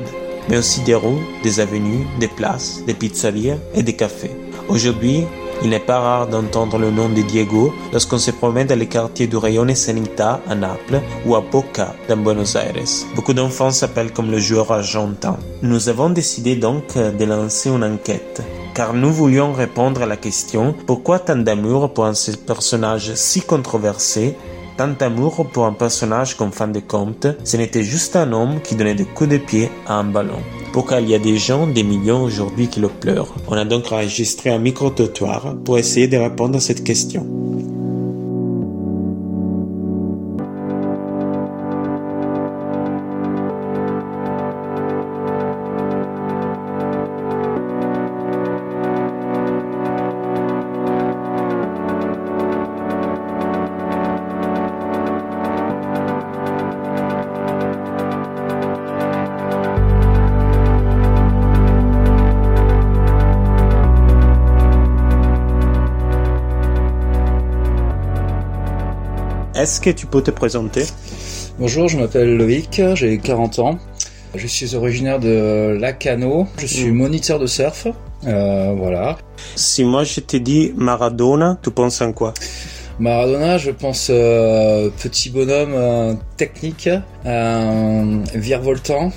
mais 0.50 0.58
aussi 0.58 0.82
des 0.82 0.96
rues, 0.96 1.22
des 1.44 1.60
avenues, 1.60 2.06
des 2.20 2.28
places, 2.28 2.84
des 2.86 2.94
pizzerias 2.94 3.58
et 3.74 3.84
des 3.84 3.94
cafés. 3.94 4.32
Aujourd'hui, 4.68 5.24
il 5.64 5.70
n'est 5.70 5.80
pas 5.80 6.00
rare 6.00 6.28
d'entendre 6.28 6.78
le 6.78 6.92
nom 6.92 7.10
de 7.10 7.22
Diego 7.22 7.74
lorsqu'on 7.92 8.18
se 8.18 8.32
promène 8.32 8.68
dans 8.68 8.78
les 8.78 8.88
quartiers 8.88 9.28
du 9.28 9.38
Rayone 9.38 9.76
Sanita 9.76 10.42
à 10.48 10.56
Naples 10.56 11.02
ou 11.26 11.36
à 11.36 11.42
Boca 11.42 11.96
dans 12.10 12.18
Buenos 12.18 12.56
Aires. 12.56 12.74
Beaucoup 13.16 13.34
d'enfants 13.34 13.72
s'appellent 13.72 14.14
comme 14.14 14.32
le 14.32 14.40
joueur 14.40 14.72
argentin. 14.72 15.38
Nous 15.62 15.90
avons 15.90 16.10
décidé 16.10 16.56
donc 16.56 16.98
de 16.98 17.26
lancer 17.26 17.70
une 17.70 17.84
enquête 17.84 18.42
car 18.74 18.94
nous 18.94 19.12
voulions 19.12 19.54
répondre 19.54 20.02
à 20.02 20.06
la 20.06 20.18
question 20.18 20.74
pourquoi 20.88 21.20
tant 21.20 21.36
d'amour 21.36 21.94
pour 21.94 22.06
un 22.06 22.14
personnage 22.46 23.14
si 23.16 23.42
controversé 23.42 24.36
tant 24.82 24.88
d'amour 24.98 25.46
pour 25.54 25.66
un 25.68 25.74
personnage 25.74 26.36
comme 26.36 26.52
fan 26.52 26.72
de 26.72 26.80
compte, 26.80 27.28
ce 27.44 27.56
n'était 27.56 27.84
juste 27.84 28.16
un 28.16 28.32
homme 28.34 28.60
qui 28.64 28.74
donnait 28.74 28.96
des 28.96 29.06
coups 29.06 29.30
de 29.30 29.38
pied 29.38 29.70
à 29.86 29.96
un 29.96 30.04
ballon. 30.04 30.40
Pourquoi 30.74 31.02
il 31.02 31.10
y 31.10 31.14
a 31.14 31.20
des 31.20 31.38
gens, 31.38 31.68
des 31.68 31.84
millions 31.84 32.24
aujourd'hui 32.24 32.68
qui 32.68 32.80
le 32.80 32.88
pleurent? 32.88 33.36
On 33.48 33.54
a 33.54 33.66
donc 33.66 33.92
enregistré 33.92 34.50
un 34.50 34.58
micro-trottoir 34.58 35.56
pour 35.64 35.78
essayer 35.78 36.08
de 36.08 36.18
répondre 36.18 36.58
à 36.58 36.60
cette 36.60 36.84
question. 36.84 37.41
Est-ce 69.72 69.80
que 69.80 69.90
tu 69.90 70.06
peux 70.06 70.22
te 70.22 70.32
présenter? 70.32 70.84
Bonjour, 71.58 71.88
je 71.88 71.98
m'appelle 71.98 72.36
Loïc, 72.36 72.82
j'ai 72.96 73.18
40 73.18 73.60
ans. 73.60 73.80
Je 74.36 74.46
suis 74.46 74.76
originaire 74.76 75.18
de 75.18 75.78
Lacano, 75.80 76.46
je 76.58 76.66
suis 76.66 76.92
mm. 76.92 76.94
moniteur 76.94 77.40
de 77.40 77.48
surf. 77.48 77.88
Euh, 78.28 78.74
voilà. 78.78 79.18
Si 79.56 79.86
moi 79.86 80.04
je 80.04 80.20
t'ai 80.20 80.42
dit 80.42 80.74
Maradona, 80.76 81.58
tu 81.64 81.72
penses 81.72 82.02
en 82.02 82.12
quoi? 82.12 82.34
Maradona, 83.00 83.58
je 83.58 83.72
pense 83.72 84.10
euh, 84.10 84.90
petit 85.02 85.30
bonhomme 85.30 85.74
euh, 85.74 86.16
technique, 86.36 86.90
virevoltant, 88.36 89.14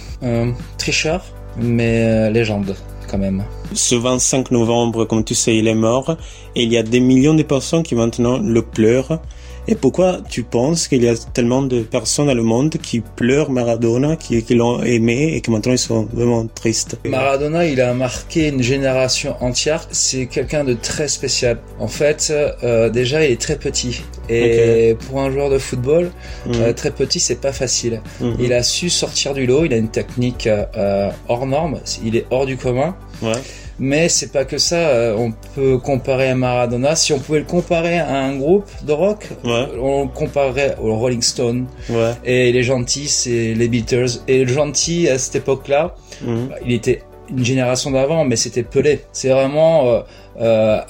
tricheur, 0.78 1.24
mais 1.56 2.30
légende 2.30 2.76
quand 3.10 3.18
même. 3.18 3.42
Ce 3.72 3.96
25 3.96 4.52
novembre, 4.52 5.04
comme 5.04 5.24
tu 5.24 5.34
sais, 5.34 5.56
il 5.56 5.66
est 5.66 5.74
mort 5.74 6.16
et 6.54 6.62
il 6.62 6.72
y 6.72 6.78
a 6.78 6.84
des 6.84 7.00
millions 7.00 7.34
de 7.34 7.42
personnes 7.42 7.82
qui 7.82 7.96
maintenant 7.96 8.38
le 8.38 8.62
pleurent 8.62 9.20
et 9.66 9.74
pourquoi 9.74 10.18
tu 10.28 10.42
penses 10.42 10.88
qu'il 10.88 11.02
y 11.02 11.08
a 11.08 11.14
tellement 11.32 11.62
de 11.62 11.80
personnes 11.80 12.26
dans 12.26 12.34
le 12.34 12.42
monde 12.42 12.70
qui 12.82 13.00
pleurent 13.00 13.50
Maradona, 13.50 14.16
qui, 14.16 14.42
qui 14.42 14.54
l'ont 14.54 14.82
aimé 14.82 15.32
et 15.34 15.40
que 15.40 15.50
maintenant 15.50 15.72
ils 15.72 15.78
sont 15.78 16.06
vraiment 16.12 16.46
tristes? 16.46 16.98
Maradona, 17.04 17.66
il 17.66 17.80
a 17.80 17.94
marqué 17.94 18.48
une 18.48 18.62
génération 18.62 19.36
entière. 19.40 19.86
C'est 19.90 20.26
quelqu'un 20.26 20.64
de 20.64 20.74
très 20.74 21.08
spécial. 21.08 21.58
En 21.78 21.88
fait, 21.88 22.30
euh, 22.30 22.90
déjà, 22.90 23.24
il 23.24 23.32
est 23.32 23.40
très 23.40 23.56
petit. 23.56 24.02
Et 24.28 24.96
pour 25.06 25.20
un 25.20 25.30
joueur 25.30 25.48
de 25.48 25.58
football, 25.58 26.10
mhm. 26.46 26.54
euh, 26.56 26.72
très 26.74 26.90
petit, 26.90 27.20
c'est 27.20 27.40
pas 27.40 27.52
facile. 27.52 28.02
Mhm. 28.20 28.36
Il 28.40 28.52
a 28.52 28.62
su 28.62 28.90
sortir 28.90 29.32
du 29.32 29.46
lot. 29.46 29.64
Il 29.64 29.72
a 29.72 29.76
une 29.76 29.90
technique 29.90 30.46
euh, 30.46 31.10
hors 31.28 31.46
norme. 31.46 31.80
Il 32.04 32.16
est 32.16 32.26
hors 32.30 32.44
du 32.44 32.58
commun. 32.58 32.94
Ouais. 33.22 33.32
Mais 33.78 34.08
c'est 34.08 34.32
pas 34.32 34.44
que 34.44 34.58
ça. 34.58 34.76
Euh, 34.76 35.16
on 35.16 35.32
peut 35.54 35.78
comparer 35.78 36.30
à 36.30 36.34
Maradona. 36.34 36.94
Si 36.94 37.12
on 37.12 37.18
pouvait 37.18 37.40
le 37.40 37.44
comparer 37.44 37.98
à 37.98 38.16
un 38.16 38.36
groupe 38.36 38.68
de 38.82 38.92
rock, 38.92 39.28
on 39.44 40.04
le 40.04 40.08
comparerait 40.08 40.76
aux 40.80 40.94
Rolling 40.96 41.22
Stones. 41.22 41.66
Ouais. 41.90 42.12
Et 42.24 42.52
les 42.52 42.62
gentils, 42.62 43.08
c'est 43.08 43.54
les 43.54 43.68
Beatles. 43.68 44.20
Et 44.28 44.44
le 44.44 44.52
gentil 44.52 45.08
à 45.08 45.18
cette 45.18 45.36
époque-là, 45.36 45.94
mhm. 46.22 46.50
il 46.64 46.72
était 46.72 47.02
une 47.30 47.44
génération 47.44 47.90
d'avant, 47.90 48.24
mais 48.24 48.36
c'était 48.36 48.62
Pelé. 48.62 49.00
C'est 49.12 49.30
vraiment 49.30 49.86
euh, 49.86 50.00
euh, 50.40 50.80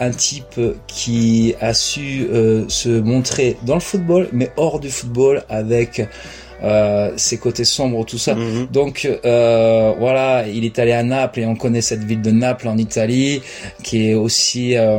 un 0.00 0.10
type 0.10 0.60
qui 0.86 1.54
a 1.60 1.72
su 1.72 2.28
se 2.68 3.00
montrer 3.00 3.56
dans 3.62 3.74
le 3.74 3.80
football, 3.80 4.28
mais 4.32 4.50
hors 4.56 4.80
du 4.80 4.90
football 4.90 5.44
avec 5.48 6.02
euh, 6.64 7.12
ses 7.16 7.36
côtés 7.36 7.64
sombres, 7.64 8.04
tout 8.06 8.18
ça. 8.18 8.34
Mhm. 8.34 8.68
Donc 8.72 9.06
euh, 9.24 9.92
voilà, 9.98 10.46
il 10.48 10.64
est 10.64 10.78
allé 10.78 10.92
à 10.92 11.02
Naples 11.02 11.40
et 11.40 11.46
on 11.46 11.56
connaît 11.56 11.82
cette 11.82 12.04
ville 12.04 12.22
de 12.22 12.30
Naples 12.30 12.68
en 12.68 12.78
Italie, 12.78 13.42
qui 13.82 14.08
est 14.08 14.14
aussi 14.14 14.76
euh, 14.76 14.98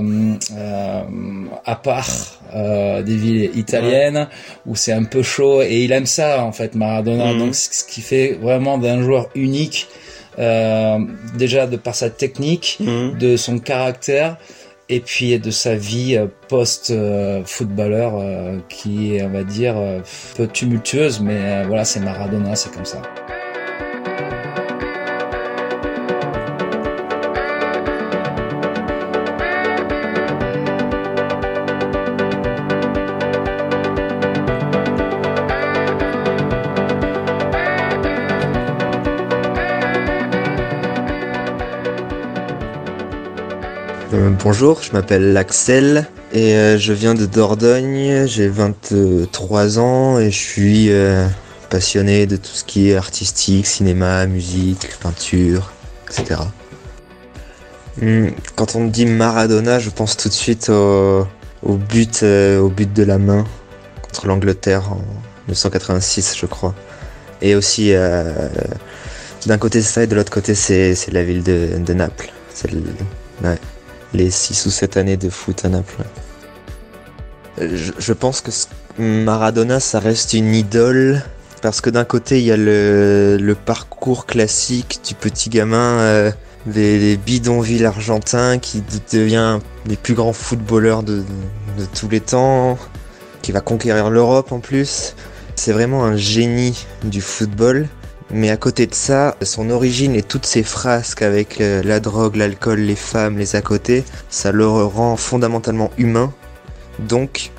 euh 0.55 1.01
à 1.65 1.75
part 1.75 2.07
euh, 2.53 3.01
des 3.01 3.15
villes 3.15 3.51
italiennes 3.55 4.27
où 4.67 4.75
c'est 4.75 4.91
un 4.91 5.03
peu 5.03 5.23
chaud 5.23 5.61
et 5.63 5.83
il 5.83 5.91
aime 5.91 6.05
ça 6.05 6.43
en 6.43 6.51
fait 6.51 6.75
Maradona. 6.75 7.33
Mhm. 7.33 7.39
Donc 7.39 7.55
ce 7.55 7.83
qui 7.83 8.01
fait 8.01 8.37
vraiment 8.39 8.77
d'un 8.77 9.01
joueur 9.01 9.29
unique. 9.33 9.87
déjà 11.37 11.65
de 11.65 11.77
par 11.77 11.95
sa 11.95 12.09
technique, 12.09 12.77
mhm. 12.79 13.17
de 13.17 13.37
son 13.37 13.57
caractère, 13.57 14.37
et 14.89 14.99
puis 14.99 15.37
de 15.39 15.51
sa 15.51 15.75
vie 15.75 16.15
euh, 16.15 16.27
post-footballeur 16.47 18.13
euh, 18.15 18.59
qui 18.69 19.15
est, 19.15 19.23
on 19.23 19.29
va 19.29 19.43
dire, 19.43 19.75
euh, 19.77 20.01
peu 20.35 20.47
tumultueuse, 20.47 21.21
mais 21.21 21.63
voilà, 21.65 21.85
c'est 21.85 21.99
Maradona, 21.99 22.55
c'est 22.55 22.73
comme 22.73 22.85
ça. 22.85 23.01
Bonjour, 44.45 44.83
je 44.83 44.91
m'appelle 44.91 45.35
Axel 45.37 46.05
et 46.31 46.53
euh, 46.53 46.77
je 46.77 46.93
viens 46.93 47.15
de 47.15 47.25
Dordogne, 47.25 48.27
j'ai 48.27 48.47
23 48.47 49.79
ans 49.79 50.19
et 50.19 50.29
je 50.29 50.37
suis 50.37 50.91
euh, 50.91 51.27
passionné 51.71 52.27
de 52.27 52.35
tout 52.35 52.51
ce 52.53 52.63
qui 52.63 52.91
est 52.91 52.95
artistique, 52.95 53.65
cinéma, 53.65 54.27
musique, 54.27 54.99
peinture, 54.99 55.71
etc. 56.07 56.41
Hmm, 57.99 58.27
quand 58.55 58.75
on 58.75 58.85
dit 58.85 59.07
Maradona, 59.07 59.79
je 59.79 59.89
pense 59.89 60.15
tout 60.15 60.29
de 60.29 60.33
suite 60.35 60.69
au, 60.69 61.25
but, 61.63 62.21
euh, 62.21 62.69
but 62.69 62.93
de 62.93 63.01
la 63.01 63.17
main 63.17 63.45
contre 64.03 64.27
l'Angleterre 64.27 64.91
en 64.91 65.01
1986, 65.47 66.37
je 66.37 66.45
crois. 66.45 66.75
Et 67.41 67.55
aussi, 67.55 67.93
d'un 69.47 69.57
côté 69.57 69.81
c'est 69.81 69.91
ça 69.91 70.03
et 70.03 70.07
de 70.07 70.15
l'autre 70.15 70.31
côté 70.31 70.53
c'est 70.53 71.11
la 71.11 71.23
ville 71.23 71.41
de, 71.41 71.93
Naples. 71.93 72.31
Les 74.15 74.29
6 74.29 74.65
ou 74.65 74.69
7 74.69 74.97
années 74.97 75.17
de 75.17 75.29
foot 75.29 75.65
à 75.65 75.69
Naples. 75.69 76.03
Je, 77.59 78.13
pense 78.13 78.41
que 78.41 78.51
Maradona, 78.99 79.79
ça 79.79 79.99
reste 79.99 80.33
une 80.33 80.53
idole. 80.53 81.21
Parce 81.61 81.81
que 81.81 81.89
d'un 81.89 82.03
côté, 82.03 82.39
il 82.39 82.45
y 82.45 82.51
a 82.51 82.57
le, 82.57 83.55
parcours 83.65 84.25
classique 84.25 84.99
du 85.07 85.15
petit 85.15 85.49
gamin 85.49 85.99
euh, 85.99 86.31
des, 86.65 87.17
bidonvilles 87.17 87.85
argentins 87.85 88.59
qui 88.59 88.83
devient 89.11 89.59
les 89.87 89.95
plus 89.95 90.13
grands 90.13 90.33
footballeurs 90.33 91.03
de 91.03 91.23
tous 91.97 92.09
les 92.09 92.19
temps, 92.19 92.77
qui 93.41 93.51
va 93.51 93.61
conquérir 93.61 94.09
l'Europe 94.09 94.51
en 94.51 94.59
plus. 94.59 95.15
C'est 95.55 95.71
vraiment 95.71 96.03
un 96.03 96.17
génie 96.17 96.85
du 97.03 97.21
football. 97.21 97.87
Mais 98.31 98.49
à 98.49 98.57
côté 98.57 98.87
de 98.87 98.95
ça, 98.95 99.35
son 99.41 99.69
origine 99.69 100.15
et 100.15 100.23
toutes 100.23 100.45
ses 100.45 100.63
frasques 100.63 101.21
avec 101.21 101.59
la 101.59 101.99
drogue, 101.99 102.35
l'alcool, 102.35 102.79
les 102.79 102.95
femmes, 102.95 103.37
les 103.37 103.55
à 103.55 103.61
côté, 103.61 104.03
ça 104.29 104.51
le 104.51 104.67
rend 104.67 105.15
fondamentalement 105.15 105.91
humain, 105.97 106.33
donc 106.99 107.51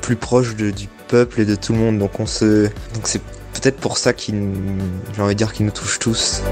plus 0.00 0.16
proche 0.16 0.56
du 0.56 0.88
peuple 1.08 1.42
et 1.42 1.44
de 1.44 1.54
tout 1.54 1.72
le 1.72 1.78
monde. 1.78 1.98
Donc 1.98 2.20
on 2.20 2.26
se, 2.26 2.64
donc 2.94 3.04
c'est 3.04 3.20
peut-être 3.52 3.76
pour 3.76 3.98
ça 3.98 4.12
qu'il, 4.12 4.52
j'ai 5.14 5.22
envie 5.22 5.34
de 5.34 5.38
dire 5.38 5.52
qu'il 5.52 5.66
nous 5.66 5.72
touche 5.72 5.98
tous. 5.98 6.42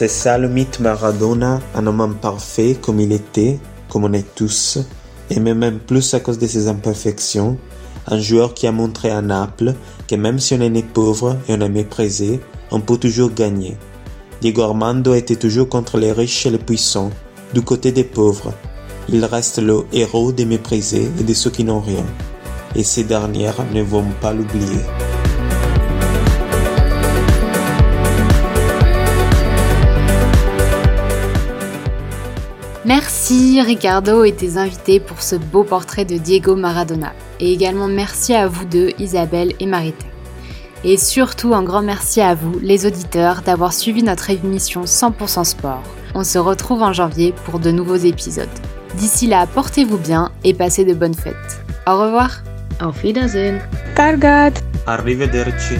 C'est 0.00 0.08
ça 0.08 0.38
le 0.38 0.48
mythe 0.48 0.80
Maradona, 0.80 1.60
un 1.74 1.86
homme 1.86 2.16
parfait 2.22 2.74
comme 2.80 3.00
il 3.00 3.12
était, 3.12 3.58
comme 3.90 4.04
on 4.04 4.12
est 4.14 4.34
tous, 4.34 4.78
et 5.28 5.38
même 5.38 5.78
plus 5.78 6.14
à 6.14 6.20
cause 6.20 6.38
de 6.38 6.46
ses 6.46 6.68
imperfections, 6.68 7.58
un 8.06 8.18
joueur 8.18 8.54
qui 8.54 8.66
a 8.66 8.72
montré 8.72 9.10
à 9.10 9.20
Naples 9.20 9.74
que 10.08 10.14
même 10.14 10.38
si 10.38 10.54
on 10.54 10.62
est 10.62 10.70
né 10.70 10.82
pauvre 10.82 11.36
et 11.46 11.52
on 11.52 11.60
est 11.60 11.68
méprisé, 11.68 12.40
on 12.70 12.80
peut 12.80 12.96
toujours 12.96 13.34
gagner. 13.34 13.76
Diego 14.40 14.62
Armando 14.62 15.12
était 15.12 15.36
toujours 15.36 15.68
contre 15.68 15.98
les 15.98 16.12
riches 16.12 16.46
et 16.46 16.50
les 16.50 16.56
puissants, 16.56 17.10
du 17.52 17.60
côté 17.60 17.92
des 17.92 18.04
pauvres. 18.04 18.54
Il 19.10 19.22
reste 19.26 19.58
le 19.58 19.84
héros 19.92 20.32
des 20.32 20.46
méprisés 20.46 21.10
et 21.20 21.24
de 21.24 21.34
ceux 21.34 21.50
qui 21.50 21.62
n'ont 21.62 21.80
rien. 21.80 22.06
Et 22.74 22.84
ces 22.84 23.04
dernières 23.04 23.66
ne 23.74 23.82
vont 23.82 24.06
pas 24.22 24.32
l'oublier. 24.32 24.80
Merci 32.90 33.60
Ricardo 33.60 34.24
et 34.24 34.32
tes 34.32 34.56
invités 34.56 34.98
pour 34.98 35.22
ce 35.22 35.36
beau 35.36 35.62
portrait 35.62 36.04
de 36.04 36.16
Diego 36.16 36.56
Maradona. 36.56 37.12
Et 37.38 37.52
également 37.52 37.86
merci 37.86 38.34
à 38.34 38.48
vous 38.48 38.64
deux, 38.64 38.90
Isabelle 38.98 39.52
et 39.60 39.66
Marita. 39.66 40.06
Et 40.82 40.96
surtout 40.96 41.54
un 41.54 41.62
grand 41.62 41.82
merci 41.82 42.20
à 42.20 42.34
vous, 42.34 42.58
les 42.58 42.86
auditeurs, 42.86 43.42
d'avoir 43.42 43.72
suivi 43.72 44.02
notre 44.02 44.30
émission 44.30 44.86
100% 44.86 45.44
sport. 45.44 45.84
On 46.16 46.24
se 46.24 46.38
retrouve 46.38 46.82
en 46.82 46.92
janvier 46.92 47.32
pour 47.44 47.60
de 47.60 47.70
nouveaux 47.70 47.94
épisodes. 47.94 48.48
D'ici 48.96 49.28
là, 49.28 49.46
portez-vous 49.46 49.98
bien 49.98 50.32
et 50.42 50.52
passez 50.52 50.84
de 50.84 50.92
bonnes 50.92 51.14
fêtes. 51.14 51.62
Au 51.86 51.96
revoir. 51.96 52.42
Auf 52.80 53.04
Wiedersehen. 53.04 53.60
Cargat 53.94 54.54
Arrivederci. 54.88 55.76